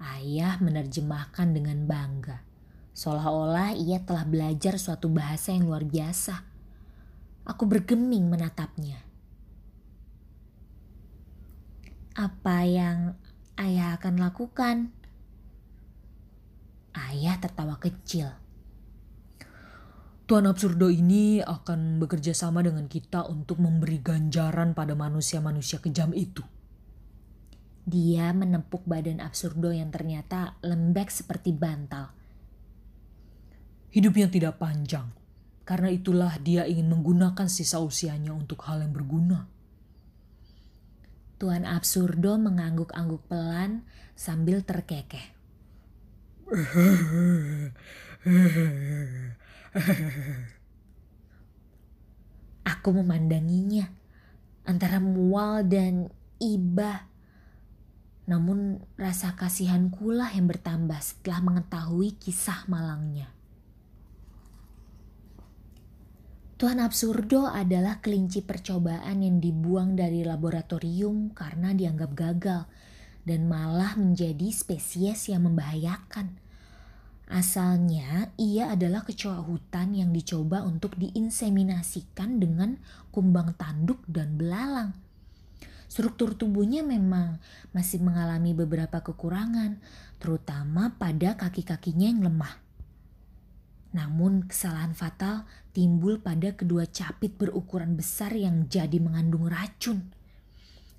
[0.00, 2.48] Ayah menerjemahkan dengan bangga.
[2.96, 6.48] Seolah-olah ia telah belajar suatu bahasa yang luar biasa.
[7.44, 9.04] Aku bergeming menatapnya.
[12.16, 13.20] Apa yang
[13.60, 14.96] ayah akan lakukan?
[16.90, 18.30] Ayah tertawa kecil.
[20.30, 26.46] Tuan Absurdo ini akan bekerja sama dengan kita untuk memberi ganjaran pada manusia-manusia kejam itu.
[27.82, 32.14] Dia menepuk badan Absurdo yang ternyata lembek seperti bantal.
[33.90, 35.10] Hidupnya tidak panjang,
[35.66, 39.50] karena itulah dia ingin menggunakan sisa usianya untuk hal yang berguna.
[41.42, 43.82] Tuan Absurdo mengangguk-angguk pelan
[44.14, 45.39] sambil terkekeh.
[52.66, 53.86] Aku memandanginya
[54.66, 56.10] antara mual dan
[56.42, 57.06] iba.
[58.26, 63.30] Namun rasa kasihanku lah yang bertambah setelah mengetahui kisah malangnya.
[66.60, 72.68] Tuhan Absurdo adalah kelinci percobaan yang dibuang dari laboratorium karena dianggap gagal
[73.30, 76.34] dan malah menjadi spesies yang membahayakan.
[77.30, 82.82] Asalnya ia adalah kecoa hutan yang dicoba untuk diinseminasikan dengan
[83.14, 84.98] kumbang tanduk dan belalang.
[85.86, 87.38] Struktur tubuhnya memang
[87.70, 89.78] masih mengalami beberapa kekurangan,
[90.18, 92.58] terutama pada kaki-kakinya yang lemah.
[93.94, 100.10] Namun kesalahan fatal timbul pada kedua capit berukuran besar yang jadi mengandung racun.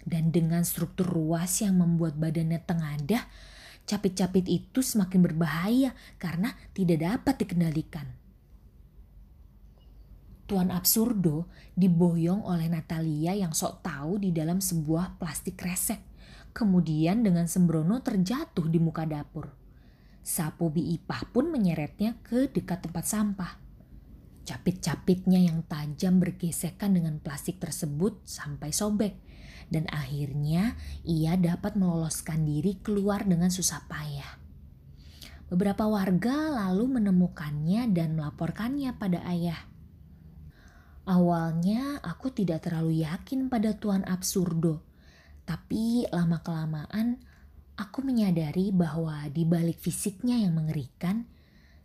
[0.01, 3.23] Dan dengan struktur ruas yang membuat badannya tengadah,
[3.85, 8.07] capit-capit itu semakin berbahaya karena tidak dapat dikendalikan.
[10.51, 11.47] Tuan Absurdo
[11.79, 16.03] diboyong oleh Natalia yang sok tahu di dalam sebuah plastik kresek.
[16.51, 19.47] Kemudian dengan sembrono terjatuh di muka dapur.
[20.19, 23.55] Sapu Biipah pun menyeretnya ke dekat tempat sampah.
[24.43, 29.15] Capit-capitnya yang tajam bergesekan dengan plastik tersebut sampai sobek
[29.71, 30.75] dan akhirnya
[31.07, 34.37] ia dapat meloloskan diri keluar dengan susah payah.
[35.47, 39.59] Beberapa warga lalu menemukannya dan melaporkannya pada ayah.
[41.07, 44.83] Awalnya aku tidak terlalu yakin pada Tuan Absurdo,
[45.47, 47.19] tapi lama-kelamaan
[47.75, 51.25] aku menyadari bahwa di balik fisiknya yang mengerikan,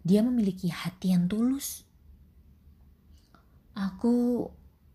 [0.07, 1.83] dia memiliki hati yang tulus.
[3.75, 4.47] Aku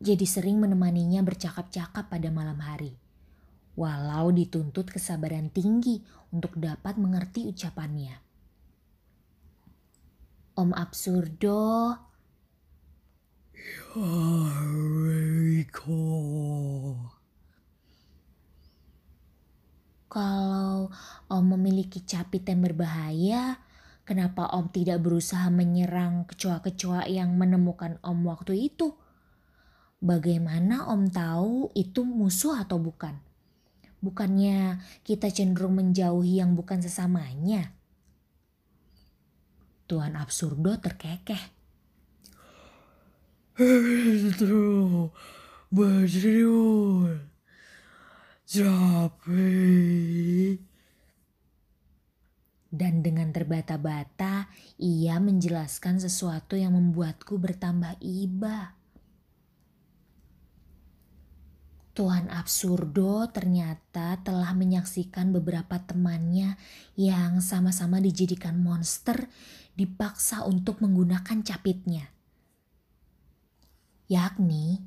[0.01, 2.97] jadi sering menemaninya bercakap-cakap pada malam hari.
[3.77, 6.01] Walau dituntut kesabaran tinggi
[6.33, 8.17] untuk dapat mengerti ucapannya.
[10.57, 11.93] Om Absurdo.
[15.05, 16.01] Rico.
[20.11, 20.91] Kalau
[21.31, 23.61] Om memiliki capit yang berbahaya,
[24.03, 29.00] kenapa Om tidak berusaha menyerang kecoa-kecoa yang menemukan Om waktu itu?
[30.01, 33.21] Bagaimana Om tahu itu musuh atau bukan?
[34.01, 37.69] Bukannya kita cenderung menjauhi yang bukan sesamanya?
[39.85, 41.53] Tuan Absurdo terkekeh.
[43.61, 45.13] Itu
[45.69, 47.21] berjudul
[48.49, 50.57] capek.
[52.73, 54.49] Dan dengan terbata-bata,
[54.81, 58.80] ia menjelaskan sesuatu yang membuatku bertambah iba.
[62.01, 66.57] Tuan Absurdo ternyata telah menyaksikan beberapa temannya
[66.97, 69.29] yang sama-sama dijadikan monster
[69.77, 72.09] dipaksa untuk menggunakan capitnya.
[74.09, 74.81] Yakni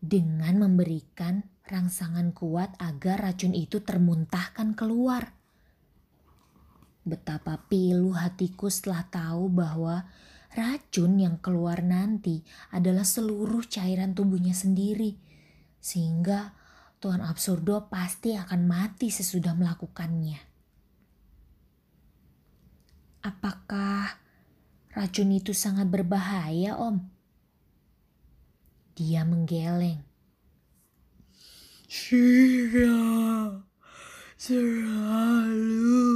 [0.00, 5.36] dengan memberikan rangsangan kuat agar racun itu termuntahkan keluar.
[7.04, 10.08] Betapa pilu hatiku setelah tahu bahwa
[10.54, 12.40] racun yang keluar nanti
[12.72, 15.18] adalah seluruh cairan tubuhnya sendiri.
[15.78, 16.56] Sehingga
[16.98, 20.40] Tuan Absurdo pasti akan mati sesudah melakukannya.
[23.22, 24.18] Apakah
[24.94, 26.98] racun itu sangat berbahaya, Om?
[28.98, 30.02] Dia menggeleng.
[31.86, 33.62] Tidak
[34.34, 36.08] selalu.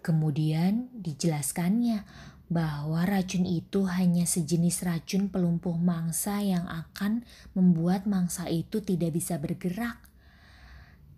[0.00, 2.04] Kemudian dijelaskannya
[2.50, 7.22] bahwa racun itu hanya sejenis racun pelumpuh mangsa yang akan
[7.54, 10.02] membuat mangsa itu tidak bisa bergerak.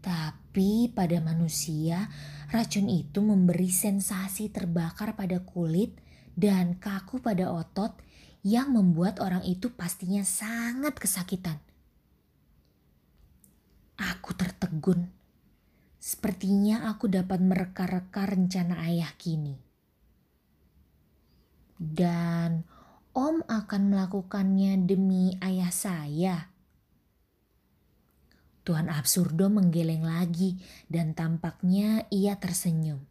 [0.04, 2.10] Tapi pada manusia,
[2.52, 5.96] racun itu memberi sensasi terbakar pada kulit
[6.36, 7.96] dan kaku pada otot
[8.42, 11.62] yang membuat orang itu pastinya sangat kesakitan.
[13.96, 15.21] Aku tertegun.
[16.02, 19.54] Sepertinya aku dapat mereka-reka rencana ayah kini.
[21.78, 22.66] Dan
[23.12, 26.48] Om akan melakukannya demi ayah saya.
[28.64, 30.56] Tuan Absurdo menggeleng lagi
[30.88, 33.04] dan tampaknya ia tersenyum.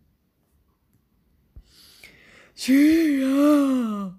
[2.57, 4.17] Tidak.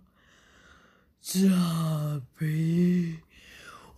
[1.18, 2.62] Tapi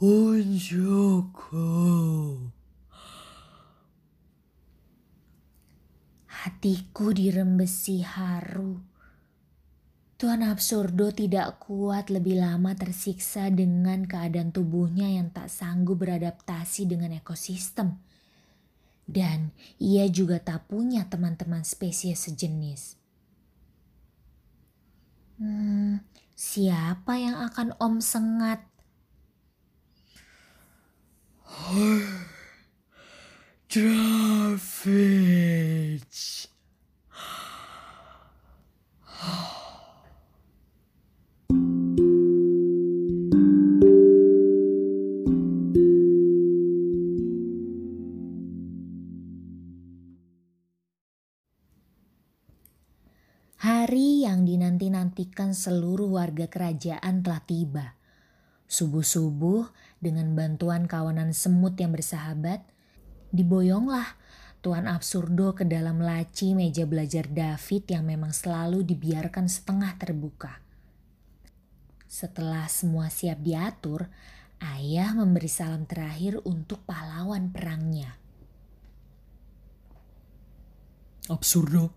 [0.01, 1.69] untukku.
[6.65, 8.81] Hatiku dirembesi haru.
[10.17, 17.13] Tuan Absurdo tidak kuat lebih lama tersiksa dengan keadaan tubuhnya yang tak sanggup beradaptasi dengan
[17.13, 18.01] ekosistem.
[19.05, 22.97] Dan ia juga tak punya teman-teman spesies sejenis.
[25.37, 26.01] Hmm,
[26.33, 28.65] siapa yang akan Om sengat?
[33.69, 35.45] Traffic.
[53.65, 57.97] Hari yang dinanti-nantikan seluruh warga kerajaan telah tiba.
[58.69, 59.73] Subuh-subuh,
[60.05, 62.61] dengan bantuan kawanan semut yang bersahabat,
[63.33, 64.21] diboyonglah
[64.65, 70.57] Tuan Absurdo ke dalam laci meja belajar David yang memang selalu dibiarkan setengah terbuka.
[72.09, 74.09] Setelah semua siap diatur,
[74.65, 78.17] ayah memberi salam terakhir untuk pahlawan perangnya.
[81.29, 81.93] Absurdo.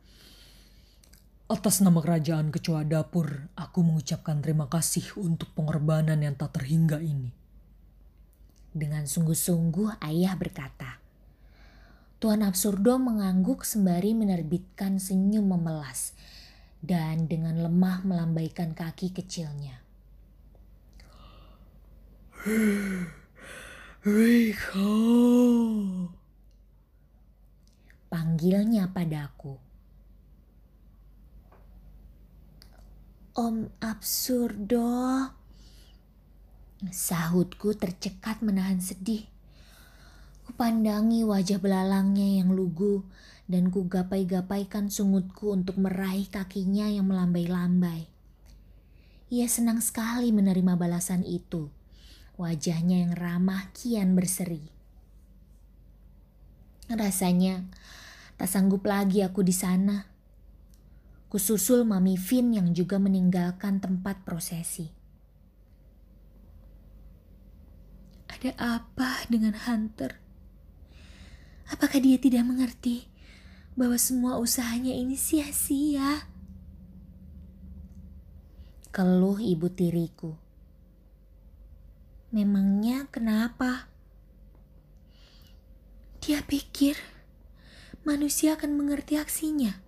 [1.48, 7.32] Atas nama kerajaan kecoa dapur, aku mengucapkan terima kasih untuk pengorbanan yang tak terhingga ini.
[8.76, 11.07] Dengan sungguh-sungguh ayah berkata.
[12.18, 16.18] Tuan Absurdo mengangguk sembari menerbitkan senyum memelas
[16.82, 19.86] dan dengan lemah melambaikan kaki kecilnya.
[24.02, 24.98] Rico.
[28.10, 29.62] Panggilnya padaku.
[33.38, 34.90] Om Absurdo.
[36.90, 39.37] Sahutku tercekat menahan sedih.
[40.58, 43.06] Kupandangi wajah belalangnya yang lugu
[43.46, 48.10] dan ku gapai-gapaikan sungutku untuk meraih kakinya yang melambai-lambai.
[49.30, 51.70] Ia senang sekali menerima balasan itu.
[52.42, 54.66] Wajahnya yang ramah kian berseri.
[56.90, 57.62] Rasanya
[58.42, 60.10] tak sanggup lagi aku di sana
[61.30, 64.90] Kususul Mami Vin yang juga meninggalkan tempat prosesi.
[68.26, 70.26] Ada apa dengan Hunter?
[71.68, 73.12] Apakah dia tidak mengerti
[73.76, 76.26] bahwa semua usahanya ini sia-sia?
[78.96, 80.34] Keluh ibu tiriku.
[82.34, 83.92] Memangnya kenapa?
[86.24, 87.00] Dia pikir
[88.08, 89.80] manusia akan mengerti aksinya.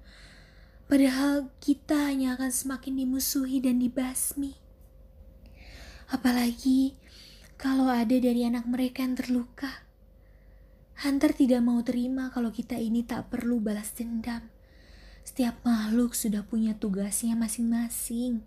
[0.91, 4.55] Padahal kita hanya akan semakin dimusuhi dan dibasmi.
[6.11, 6.97] Apalagi
[7.59, 9.88] kalau ada dari anak mereka yang terluka.
[10.99, 14.51] Hunter tidak mau terima kalau kita ini tak perlu balas dendam.
[15.23, 18.43] Setiap makhluk sudah punya tugasnya masing-masing.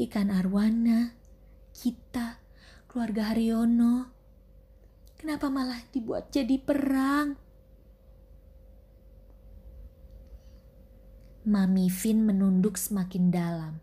[0.00, 1.12] Ikan arwana,
[1.76, 2.40] kita,
[2.88, 4.08] keluarga Haryono.
[5.20, 7.36] Kenapa malah dibuat jadi perang?
[11.44, 13.74] Mami Vin menunduk semakin dalam.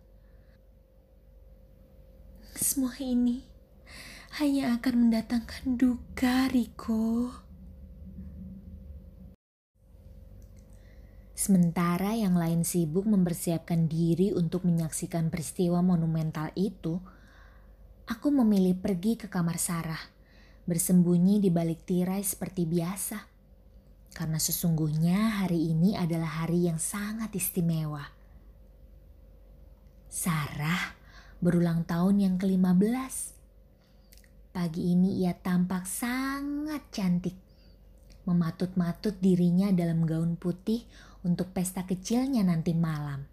[2.57, 3.45] Semua ini
[4.41, 7.46] hanya akan mendatangkan duka, Riko.
[11.47, 16.99] Sementara yang lain sibuk mempersiapkan diri untuk menyaksikan peristiwa monumental itu,
[18.03, 20.11] aku memilih pergi ke kamar Sarah,
[20.67, 23.31] bersembunyi di balik tirai seperti biasa.
[24.11, 28.03] Karena sesungguhnya hari ini adalah hari yang sangat istimewa.
[30.11, 30.99] Sarah
[31.39, 33.15] berulang tahun yang ke-15
[34.51, 37.39] Pagi ini ia tampak sangat cantik.
[38.27, 40.83] Mematut-matut dirinya dalam gaun putih
[41.23, 43.25] untuk pesta kecilnya nanti malam.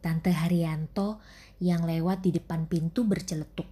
[0.00, 1.20] Tante Haryanto
[1.60, 3.68] yang lewat di depan pintu berceletuk.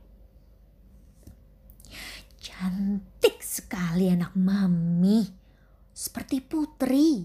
[2.39, 5.24] Cantik sekali anak mami.
[5.91, 7.24] Seperti putri.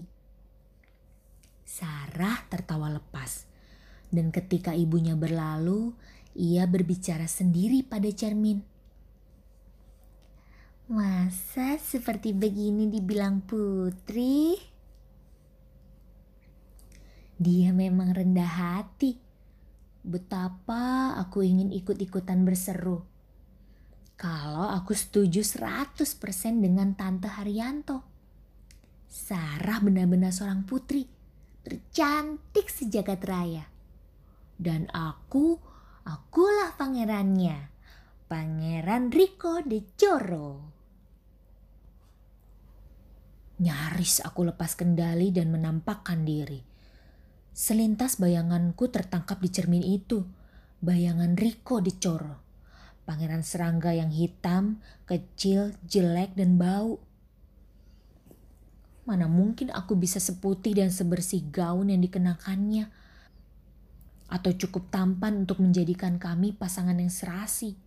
[1.62, 3.46] Sarah tertawa lepas.
[4.08, 5.92] Dan ketika ibunya berlalu,
[6.34, 8.62] ia berbicara sendiri pada cermin.
[10.90, 14.73] Masa seperti begini dibilang putri?
[17.40, 19.18] Dia memang rendah hati.
[20.04, 23.02] Betapa aku ingin ikut-ikutan berseru.
[24.14, 25.98] Kalau aku setuju 100%
[26.62, 28.06] dengan Tante Haryanto.
[29.10, 31.06] Sarah benar-benar seorang putri.
[31.64, 33.66] Tercantik sejagat raya.
[34.54, 35.74] Dan aku
[36.04, 37.72] Akulah pangerannya,
[38.28, 40.68] Pangeran Rico de Joro.
[43.64, 46.60] Nyaris aku lepas kendali dan menampakkan diri.
[47.54, 50.26] Selintas bayanganku tertangkap di cermin itu.
[50.82, 52.42] Bayangan Rico de Joro.
[53.06, 56.98] Pangeran serangga yang hitam, kecil, jelek, dan bau.
[59.06, 62.90] Mana mungkin aku bisa seputih dan sebersih gaun yang dikenakannya
[64.26, 67.78] atau cukup tampan untuk menjadikan kami pasangan yang serasi.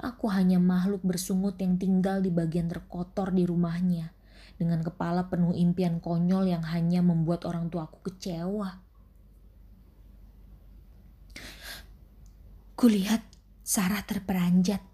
[0.00, 4.16] Aku hanya makhluk bersungut yang tinggal di bagian terkotor di rumahnya,
[4.60, 8.84] dengan kepala penuh impian konyol yang hanya membuat orang tuaku kecewa.
[12.76, 13.24] Kulihat
[13.64, 14.84] Sarah terperanjat.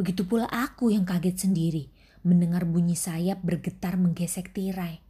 [0.00, 1.92] Begitu pula aku yang kaget sendiri
[2.24, 5.04] mendengar bunyi sayap bergetar menggesek tirai.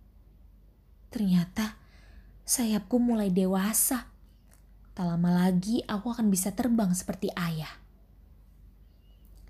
[1.14, 1.79] Ternyata
[2.43, 4.11] sayapku mulai dewasa
[5.01, 7.73] Tak lama lagi aku akan bisa terbang seperti ayah.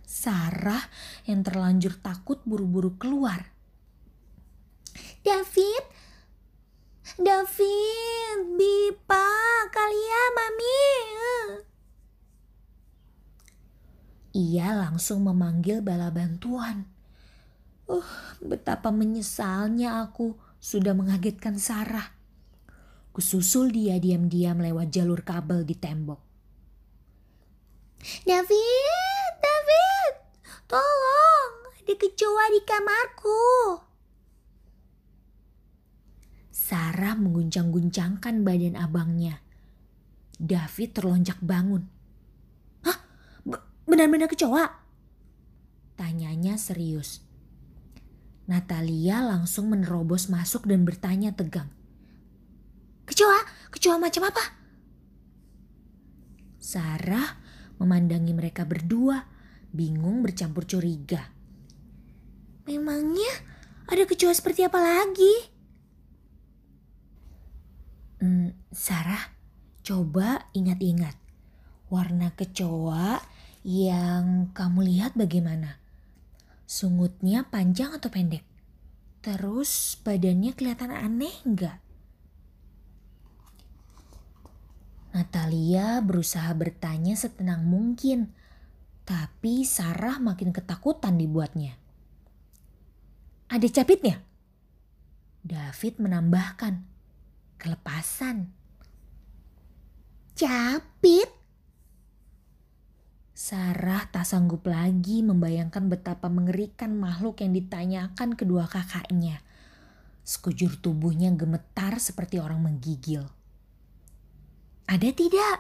[0.06, 0.78] Sarah
[1.26, 3.50] yang terlanjur takut buru-buru keluar.
[5.20, 5.84] David,
[7.20, 9.28] David, Bipa,
[9.68, 10.80] kalian, Mami.
[14.30, 16.86] Ia langsung memanggil bala bantuan.
[17.90, 18.06] Uh,
[18.38, 22.14] betapa menyesalnya aku sudah mengagetkan Sarah.
[23.10, 26.22] Kususul dia diam-diam lewat jalur kabel di tembok.
[28.22, 30.14] David, David,
[30.70, 33.42] tolong, ada kecoa di kamarku.
[36.70, 39.42] Sarah mengguncang-guncangkan badan abangnya.
[40.38, 41.82] David terlonjak bangun.
[42.86, 42.94] Hah?
[43.90, 44.70] Benar-benar kecoa?
[45.98, 47.26] Tanyanya serius.
[48.46, 51.66] Natalia langsung menerobos masuk dan bertanya tegang.
[53.02, 53.42] Kecoa?
[53.74, 54.44] Kecoa macam apa?
[56.62, 57.34] Sarah
[57.82, 59.26] memandangi mereka berdua,
[59.74, 61.34] bingung bercampur curiga.
[62.70, 63.42] Memangnya
[63.90, 65.58] ada kecoa seperti apa lagi?
[68.20, 69.32] Hmm, Sarah,
[69.80, 71.16] coba ingat-ingat.
[71.88, 73.24] Warna kecoa
[73.64, 75.80] yang kamu lihat bagaimana?
[76.68, 78.44] Sungutnya panjang atau pendek?
[79.24, 81.80] Terus badannya kelihatan aneh enggak?
[85.16, 88.36] Natalia berusaha bertanya setenang mungkin,
[89.08, 91.74] Tapi Sarah makin ketakutan dibuatnya.
[93.50, 94.22] Ada capitnya?
[95.42, 96.89] David menambahkan.
[97.60, 98.48] Kelepasan.
[100.32, 101.28] Capit?
[103.36, 109.44] Sarah tak sanggup lagi membayangkan betapa mengerikan makhluk yang ditanyakan kedua kakaknya.
[110.24, 113.28] Sekujur tubuhnya gemetar seperti orang menggigil.
[114.88, 115.58] Ada tidak?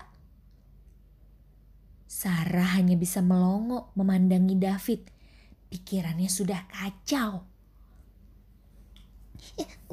[2.08, 5.04] Sarah hanya bisa melongo memandangi David.
[5.68, 7.44] Pikirannya sudah kacau.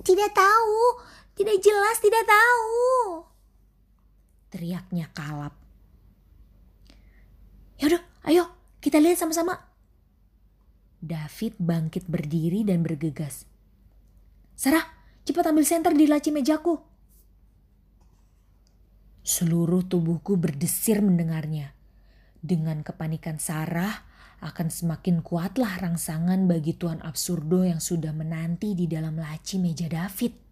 [0.08, 0.82] Tidak tahu,
[1.38, 3.24] tidak jelas, tidak tahu.
[4.50, 5.54] Teriaknya kalap.
[7.78, 8.50] Yaudah, ayo
[8.82, 9.70] kita lihat sama-sama.
[10.98, 13.46] David bangkit berdiri dan bergegas.
[14.58, 14.82] Sarah,
[15.22, 16.82] cepat ambil senter di laci mejaku.
[19.22, 21.78] Seluruh tubuhku berdesir mendengarnya.
[22.42, 24.08] Dengan kepanikan Sarah,
[24.42, 30.47] akan semakin kuatlah rangsangan bagi Tuan Absurdo yang sudah menanti di dalam laci meja David.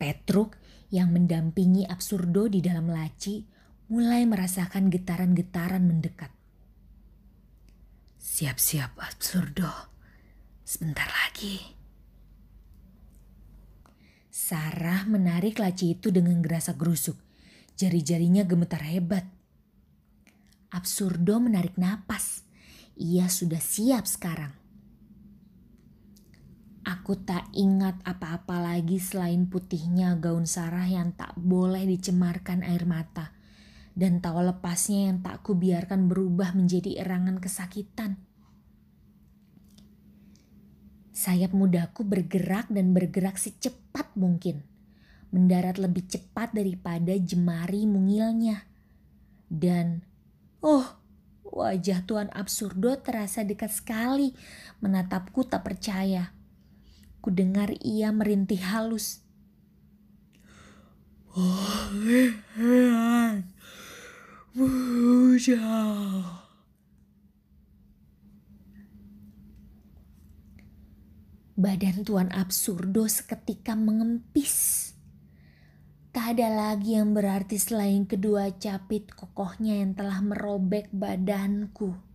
[0.00, 0.56] Petruk
[0.88, 3.44] yang mendampingi Absurdo di dalam laci
[3.92, 6.32] mulai merasakan getaran-getaran mendekat.
[8.16, 9.68] Siap-siap Absurdo,
[10.64, 11.76] sebentar lagi.
[14.32, 17.20] Sarah menarik laci itu dengan gerasa gerusuk.
[17.76, 19.28] Jari-jarinya gemetar hebat.
[20.72, 22.48] Absurdo menarik napas.
[22.96, 24.59] Ia sudah siap sekarang.
[26.80, 33.36] Aku tak ingat apa-apa lagi selain putihnya gaun Sarah yang tak boleh dicemarkan air mata.
[33.92, 38.16] Dan tawa lepasnya yang tak kubiarkan berubah menjadi erangan kesakitan.
[41.12, 44.64] Sayap mudaku bergerak dan bergerak secepat mungkin.
[45.36, 48.64] Mendarat lebih cepat daripada jemari mungilnya.
[49.52, 50.00] Dan
[50.64, 50.96] Oh,
[51.44, 54.32] wajah Tuan Absurdo terasa dekat sekali
[54.80, 56.39] menatapku tak percaya.
[57.20, 59.20] Ku dengar ia merintih halus.
[71.60, 74.90] Badan Tuan Absurdo seketika mengempis.
[76.10, 82.09] Tak ada lagi yang berarti selain kedua capit kokohnya yang telah merobek badanku.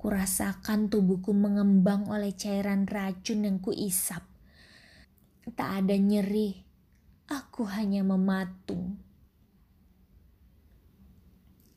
[0.00, 4.24] Kurasakan tubuhku mengembang oleh cairan racun yang kuisap.
[5.52, 6.56] Tak ada nyeri,
[7.28, 8.96] aku hanya mematung.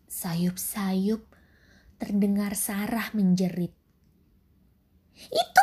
[0.08, 1.28] Sayup-sayup
[2.00, 3.76] terdengar Sarah menjerit.
[5.28, 5.62] Itu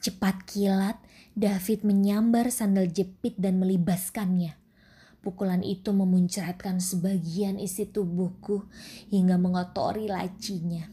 [0.00, 0.96] Cepat kilat,
[1.36, 4.59] David menyambar sandal jepit dan melibaskannya.
[5.20, 8.64] Pukulan itu memuncratkan sebagian isi tubuhku
[9.12, 10.88] hingga mengotori lacinya.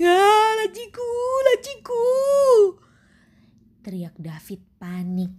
[0.00, 0.24] Ya,
[0.64, 1.10] laciku,
[1.44, 2.04] laciku!
[3.84, 5.32] Teriak David panik.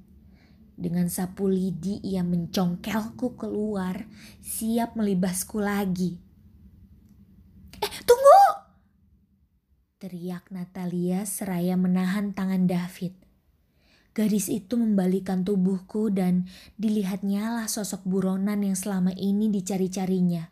[0.80, 4.08] Dengan sapu lidi ia mencongkelku keluar,
[4.40, 6.30] siap melibasku lagi.
[10.00, 13.29] teriak Natalia seraya menahan tangan David.
[14.14, 20.50] Gadis itu membalikan tubuhku dan dilihatnya lah sosok buronan yang selama ini dicari-carinya.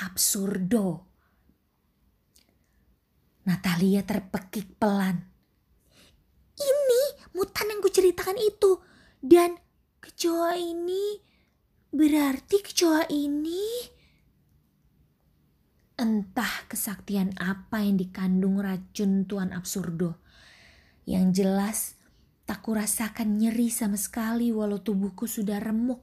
[0.00, 1.06] Absurdo.
[3.44, 5.20] Natalia terpekik pelan.
[6.56, 7.02] Ini
[7.36, 8.80] mutan yang kuceritakan itu.
[9.20, 9.56] Dan
[10.00, 11.20] kecoa ini
[11.94, 13.94] berarti kecoa ini
[15.94, 20.18] Entah kesaktian apa yang dikandung racun Tuan Absurdo.
[21.06, 21.78] Yang jelas,
[22.44, 26.00] tak kurasakan nyeri sama sekali walau tubuhku sudah remuk.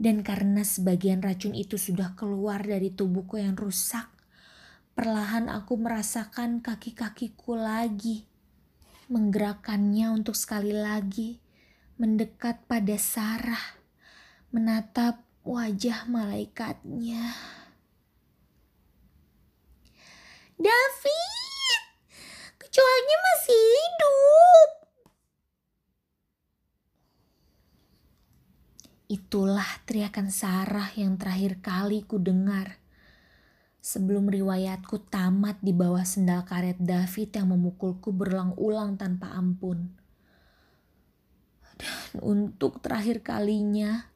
[0.00, 4.08] Dan karena sebagian racun itu sudah keluar dari tubuhku yang rusak,
[4.96, 8.24] perlahan aku merasakan kaki-kakiku lagi.
[9.12, 11.42] Menggerakkannya untuk sekali lagi
[12.00, 13.76] mendekat pada Sarah,
[14.56, 17.36] menatap wajah malaikatnya.
[20.56, 21.80] David,
[22.56, 24.79] kecoanya masih hidup.
[29.10, 32.78] Itulah teriakan Sarah yang terakhir kali ku dengar.
[33.82, 39.98] Sebelum riwayatku tamat di bawah sendal karet David yang memukulku berulang-ulang tanpa ampun.
[41.74, 44.14] Dan untuk terakhir kalinya,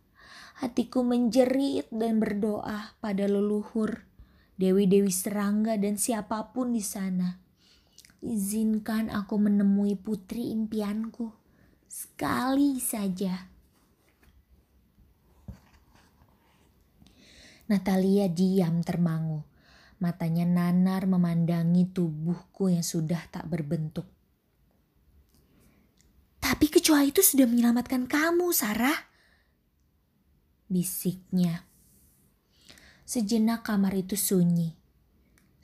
[0.63, 4.07] hatiku menjerit dan berdoa pada leluhur
[4.55, 7.43] dewi-dewi serangga dan siapa pun di sana.
[8.23, 11.35] Izinkan aku menemui putri impianku
[11.91, 13.54] sekali saja.
[17.65, 19.41] Natalia diam termangu.
[19.97, 24.05] Matanya nanar memandangi tubuhku yang sudah tak berbentuk.
[26.45, 29.09] Tapi kecoa itu sudah menyelamatkan kamu, Sarah.
[30.69, 31.65] Bisiknya.
[33.09, 34.77] Sejenak kamar itu sunyi.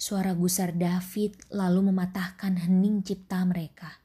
[0.00, 4.00] Suara gusar David lalu mematahkan hening cipta mereka.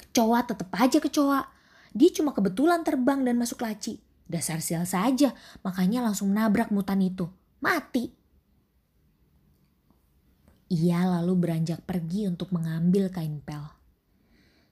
[0.00, 1.44] Kecoa tetap aja kecoa.
[1.92, 4.00] Dia cuma kebetulan terbang dan masuk laci.
[4.32, 7.28] Dasar sial saja, makanya langsung nabrak mutan itu.
[7.60, 8.08] Mati.
[10.72, 13.68] Ia lalu beranjak pergi untuk mengambil kain pel.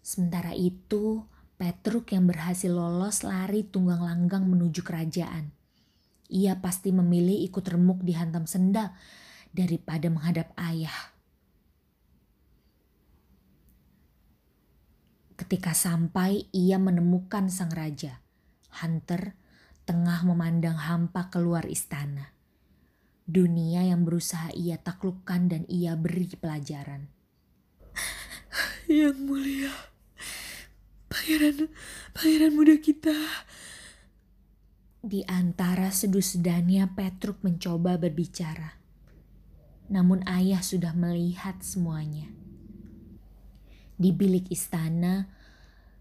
[0.00, 1.28] Sementara itu,
[1.60, 5.52] Petruk yang berhasil lolos lari tunggang langgang menuju kerajaan.
[6.32, 8.96] Ia pasti memilih ikut remuk dihantam sendal
[9.52, 11.12] daripada menghadap ayah.
[15.36, 18.24] Ketika sampai, ia menemukan sang raja.
[18.80, 19.36] Hunter
[19.90, 22.30] tengah memandang hampa keluar istana.
[23.26, 27.10] Dunia yang berusaha ia taklukkan dan ia beri pelajaran.
[28.86, 29.74] Yang mulia,
[31.10, 31.66] pangeran
[32.14, 33.18] pangeran muda kita.
[35.02, 38.78] Di antara seduh-sedahnya Petruk mencoba berbicara.
[39.90, 42.30] Namun ayah sudah melihat semuanya.
[43.98, 45.26] Di bilik istana,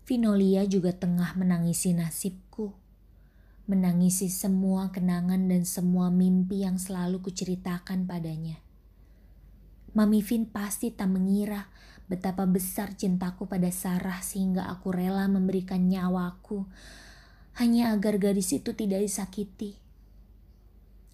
[0.05, 2.88] Vinolia juga tengah menangisi nasibku.
[3.69, 8.57] Menangisi semua kenangan dan semua mimpi yang selalu kuceritakan padanya.
[9.93, 11.69] Mami Vin pasti tak mengira
[12.09, 16.65] betapa besar cintaku pada Sarah sehingga aku rela memberikan nyawaku
[17.61, 19.75] hanya agar gadis itu tidak disakiti.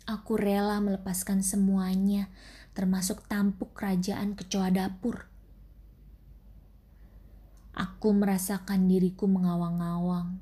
[0.06, 2.30] Aku rela melepaskan semuanya,
[2.78, 5.26] termasuk tampuk kerajaan kecoa dapur.
[7.74, 10.38] Aku merasakan diriku mengawang-awang,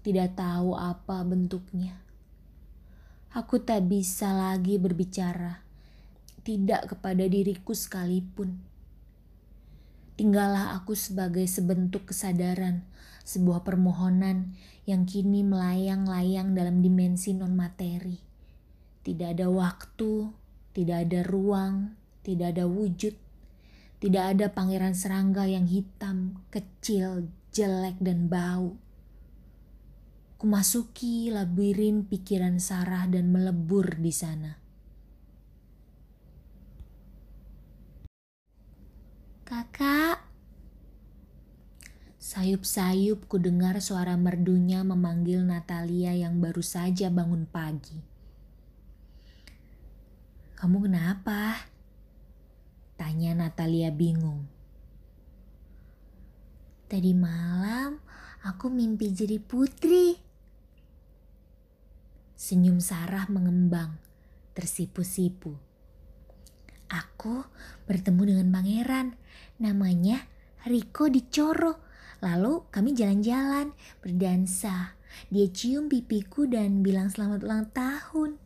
[0.00, 1.98] tidak tahu apa bentuknya.
[3.36, 5.62] Aku tak bisa lagi berbicara,
[6.42, 8.70] tidak kepada diriku sekalipun
[10.20, 12.84] tinggallah aku sebagai sebentuk kesadaran,
[13.24, 14.52] sebuah permohonan
[14.84, 18.20] yang kini melayang-layang dalam dimensi non-materi.
[19.00, 20.28] Tidak ada waktu,
[20.76, 23.16] tidak ada ruang, tidak ada wujud,
[23.96, 28.76] tidak ada pangeran serangga yang hitam, kecil, jelek, dan bau.
[30.40, 34.56] Kumasuki labirin pikiran Sarah dan melebur di sana.
[39.44, 40.24] Kakak.
[42.16, 48.00] Sayup-sayup ku dengar suara merdunya memanggil Natalia yang baru saja bangun pagi.
[50.56, 51.68] Kamu kenapa?
[52.96, 54.48] Tanya Natalia bingung.
[56.88, 58.00] Tadi malam
[58.40, 60.29] aku mimpi jadi putri.
[62.40, 64.00] Senyum Sarah mengembang,
[64.56, 65.60] tersipu-sipu.
[66.88, 67.44] Aku
[67.84, 69.12] bertemu dengan pangeran
[69.60, 70.24] namanya
[70.64, 71.84] Riko Dicoro.
[72.24, 74.96] Lalu kami jalan-jalan, berdansa.
[75.28, 78.40] Dia cium pipiku dan bilang selamat ulang tahun.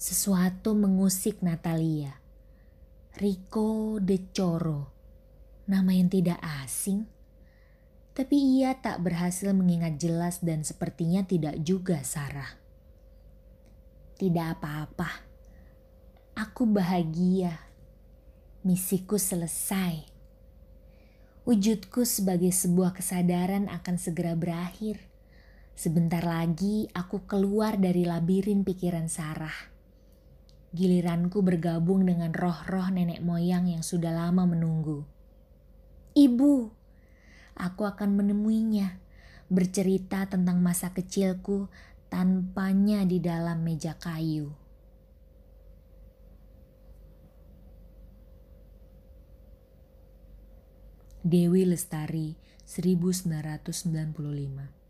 [0.00, 2.16] Sesuatu mengusik Natalia.
[3.20, 4.88] Riko Decoro.
[5.68, 7.13] Nama yang tidak asing.
[8.14, 12.54] Tapi ia tak berhasil mengingat jelas dan sepertinya tidak juga Sarah.
[14.14, 15.10] Tidak apa-apa.
[16.38, 17.58] Aku bahagia
[18.62, 20.06] misiku selesai.
[21.44, 25.02] Wujudku sebagai sebuah kesadaran akan segera berakhir.
[25.74, 29.74] Sebentar lagi aku keluar dari labirin pikiran Sarah.
[30.70, 35.02] Giliranku bergabung dengan roh-roh nenek moyang yang sudah lama menunggu.
[36.14, 36.83] Ibu,
[37.54, 38.98] aku akan menemuinya,
[39.50, 41.70] bercerita tentang masa kecilku
[42.10, 44.54] tanpanya di dalam meja kayu.
[51.24, 52.36] Dewi Lestari
[52.68, 54.84] 1995